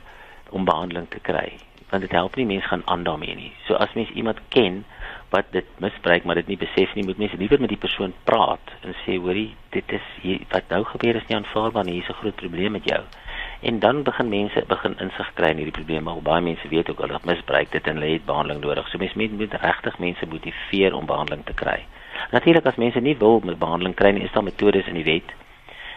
om 0.50 0.66
behandeling 0.66 1.08
te 1.10 1.20
kry. 1.20 1.56
Want 1.90 2.04
dit 2.04 2.12
help 2.12 2.36
nie 2.36 2.46
mense 2.46 2.68
gaan 2.68 2.84
aan 2.86 3.04
daarmee 3.04 3.36
nie. 3.36 3.54
So 3.68 3.74
as 3.74 3.94
mens 3.94 4.10
iemand 4.10 4.40
ken 4.50 4.84
wat 5.30 5.46
dit 5.52 5.66
misbruik 5.84 6.24
maar 6.24 6.36
dit 6.36 6.48
nie 6.48 6.58
besef 6.58 6.94
nie, 6.96 7.06
moet 7.06 7.18
mense 7.18 7.38
liewer 7.38 7.60
met 7.60 7.70
die 7.70 7.82
persoon 7.82 8.14
praat 8.24 8.74
en 8.82 8.96
sê 9.04 9.18
hoorie, 9.18 9.56
dit 9.76 9.92
is 9.92 10.08
hier, 10.22 10.42
wat 10.50 10.70
nou 10.70 10.84
gebeur 10.84 11.16
is 11.16 11.28
nie 11.28 11.38
aanvaarbaar 11.38 11.86
nie. 11.86 11.94
Hier's 12.00 12.10
'n 12.10 12.20
groot 12.22 12.36
probleem 12.36 12.72
met 12.72 12.90
jou. 12.90 13.04
En 13.62 13.80
dan 13.80 14.04
begin 14.04 14.30
mense 14.30 14.64
begin 14.68 14.96
insig 15.00 15.34
kry 15.34 15.50
in 15.50 15.58
hierdie 15.58 15.78
probleme. 15.80 16.02
Maar 16.02 16.22
baie 16.22 16.42
mense 16.42 16.68
weet 16.68 16.90
ook 16.90 17.00
hulle 17.00 17.20
misbruik 17.24 17.72
dit 17.72 17.88
en 17.88 17.98
hulle 17.98 18.14
het 18.14 18.26
behandeling 18.26 18.62
nodig. 18.62 18.88
So 18.88 18.98
mense 18.98 19.18
moet, 19.18 19.32
moet 19.32 19.54
regtig 19.54 19.98
mense 19.98 20.26
motiveer 20.26 20.94
om 20.94 21.06
behandeling 21.06 21.46
te 21.46 21.54
kry. 21.54 21.86
Natuurlik 22.32 22.66
as 22.66 22.76
mense 22.76 23.00
nie 23.00 23.18
wil 23.18 23.42
met 23.44 23.60
behandeling 23.60 23.96
kry 23.96 24.12
nie, 24.12 24.24
is 24.24 24.32
daar 24.32 24.44
metodes 24.44 24.88
in 24.88 24.94
die 24.94 25.04
wet 25.04 25.45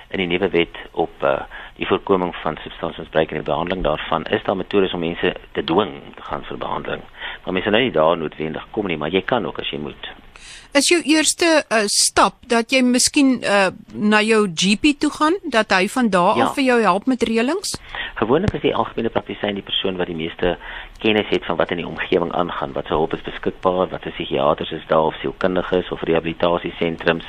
in 0.08 0.22
die 0.22 0.28
nuwe 0.30 0.48
wet 0.48 0.76
op 0.92 1.22
uh, 1.22 1.40
die 1.76 1.86
voorkoming 1.86 2.34
van 2.42 2.56
substansmisbruik 2.62 3.30
en 3.30 3.42
die 3.42 3.48
behandeling 3.50 3.84
daarvan 3.84 4.24
is 4.24 4.44
daar 4.46 4.56
metodes 4.56 4.94
om 4.96 5.04
mense 5.04 5.34
te 5.52 5.64
dwing 5.64 6.00
te 6.16 6.22
gaan 6.30 6.44
vir 6.48 6.58
behandeling. 6.58 7.04
Maar 7.44 7.52
mense 7.52 7.70
nou 7.70 7.82
nie 7.82 7.92
daar 7.94 8.16
noodwendig 8.16 8.66
kom 8.70 8.86
nie, 8.86 8.96
maar 8.96 9.12
jy 9.14 9.22
kan 9.22 9.46
ook 9.46 9.60
as 9.62 9.70
jy 9.70 9.78
moet. 9.82 10.10
Is 10.76 10.88
jou 10.92 10.98
eerste 11.02 11.46
uh, 11.72 11.84
stap 11.88 12.42
dat 12.46 12.72
jy 12.72 12.82
miskien 12.84 13.38
uh, 13.40 13.70
na 13.92 14.20
jou 14.22 14.42
GP 14.52 14.92
toe 15.00 15.10
gaan 15.10 15.38
dat 15.48 15.72
hy 15.72 15.88
van 15.88 16.10
daar 16.12 16.36
ja. 16.36 16.44
af 16.44 16.58
vir 16.58 16.66
jou 16.66 16.80
help 16.82 17.08
met 17.08 17.24
reëlings? 17.24 17.72
Gewoonlik 18.20 18.52
is 18.58 18.66
die 18.66 18.74
algemene 18.74 19.12
praktisyn 19.14 19.56
die 19.56 19.64
persoon 19.64 19.96
wat 19.96 20.10
die 20.10 20.18
meeste 20.18 20.56
kennis 21.02 21.30
het 21.32 21.46
van 21.48 21.56
wat 21.56 21.72
in 21.72 21.80
die 21.82 21.88
omgewing 21.88 22.32
aangaan, 22.36 22.74
wat 22.76 22.90
se 22.90 22.96
hulp 22.96 23.14
is 23.16 23.24
beskikbaar, 23.26 23.88
wat 23.94 24.04
se 24.04 24.12
psigiaters 24.16 24.74
is 24.76 24.84
daar 24.92 25.08
of 25.08 25.16
sielkundiges 25.22 25.88
of 25.94 26.02
rehabilitasiesentrums. 26.02 27.26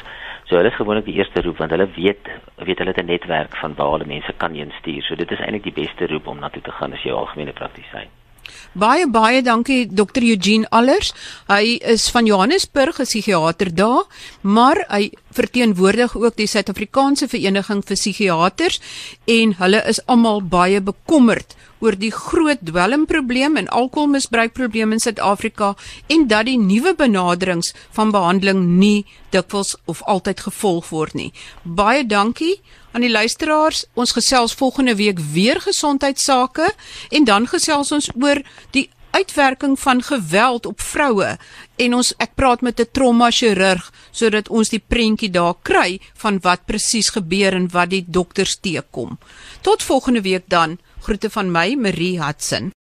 So 0.50 0.58
hulle 0.58 0.72
is 0.72 0.78
gewoonlik 0.80 1.06
die 1.06 1.20
eerste 1.22 1.44
roep 1.46 1.60
want 1.62 1.74
hulle 1.76 1.86
weet 1.94 2.30
weet 2.68 2.80
hulle 2.82 2.94
het 2.96 3.02
'n 3.04 3.06
netwerk 3.06 3.58
van 3.62 3.76
waar 3.76 3.92
hulle 3.92 4.06
mense 4.06 4.34
kan 4.38 4.54
heen 4.54 4.72
stuur. 4.80 5.04
So 5.04 5.16
dit 5.16 5.32
is 5.32 5.40
eintlik 5.40 5.64
die 5.64 5.78
beste 5.84 6.08
roep 6.08 6.28
om 6.28 6.40
na 6.40 6.50
toe 6.50 6.62
te 6.62 6.72
gaan 6.72 6.94
as 6.94 7.04
jy 7.04 7.12
algemene 7.12 7.54
praktisyn. 7.54 8.10
Baie 8.74 9.08
baie 9.08 9.42
dankie 9.42 9.88
Dr 9.88 10.24
Eugene 10.24 10.68
Allers. 10.70 11.14
Hy 11.48 11.80
is 11.82 12.10
van 12.10 12.26
Johannesburg, 12.26 13.00
'n 13.00 13.06
psigiater 13.06 13.76
daar, 13.76 14.06
maar 14.42 14.86
hy 14.90 15.12
verteenwoordig 15.32 16.16
ook 16.18 16.36
die 16.36 16.48
Suid-Afrikaanse 16.48 17.28
Vereniging 17.28 17.84
vir 17.86 17.96
Psigiaters 17.96 18.80
en 19.26 19.54
hulle 19.60 19.84
is 19.88 20.02
almal 20.06 20.42
baie 20.42 20.82
bekommerd 20.82 21.56
oor 21.80 21.96
die 21.96 22.12
groot 22.12 22.60
dwelmprobleem 22.66 23.58
en 23.58 23.70
alkoholmisbruikprobleem 23.82 24.92
in 24.98 25.00
Suid-Afrika 25.00 25.76
en 26.08 26.28
dat 26.28 26.50
die 26.50 26.58
nuwe 26.60 26.96
benaderings 26.96 27.74
van 27.96 28.12
behandeling 28.12 28.66
nie 28.80 29.06
dikwels 29.32 29.76
of 29.86 30.04
altyd 30.04 30.44
gevolg 30.48 30.90
word 30.90 31.16
nie. 31.16 31.32
Baie 31.64 32.04
dankie 32.06 32.60
aan 32.92 33.02
die 33.02 33.12
luisteraars. 33.12 33.86
Ons 33.94 34.12
gesels 34.12 34.54
volgende 34.54 34.96
week 34.96 35.20
weer 35.20 35.62
gesondheidsake 35.62 36.74
en 37.10 37.24
dan 37.24 37.48
gesels 37.48 37.92
ons 37.92 38.10
oor 38.22 38.42
die 38.72 38.90
uitwerking 39.12 39.80
van 39.80 40.02
geweld 40.04 40.66
op 40.66 40.82
vroue 40.82 41.38
en 41.76 41.96
ons 41.98 42.12
ek 42.18 42.36
praat 42.36 42.62
met 42.62 42.80
'n 42.80 42.92
trauma 42.92 43.32
chirurg 43.32 43.92
sodat 44.12 44.50
ons 44.50 44.70
die 44.70 44.84
prentjie 44.88 45.32
daar 45.32 45.56
kry 45.62 46.00
van 46.14 46.40
wat 46.42 46.66
presies 46.66 47.10
gebeur 47.10 47.54
en 47.54 47.68
wat 47.72 47.90
die 47.90 48.06
dokters 48.08 48.56
teekom. 48.56 49.18
Tot 49.62 49.84
volgende 49.84 50.22
week 50.22 50.44
dan. 50.48 50.80
Groete 51.02 51.30
van 51.30 51.52
my, 51.52 51.76
Marie 51.76 52.22
Hudson. 52.22 52.72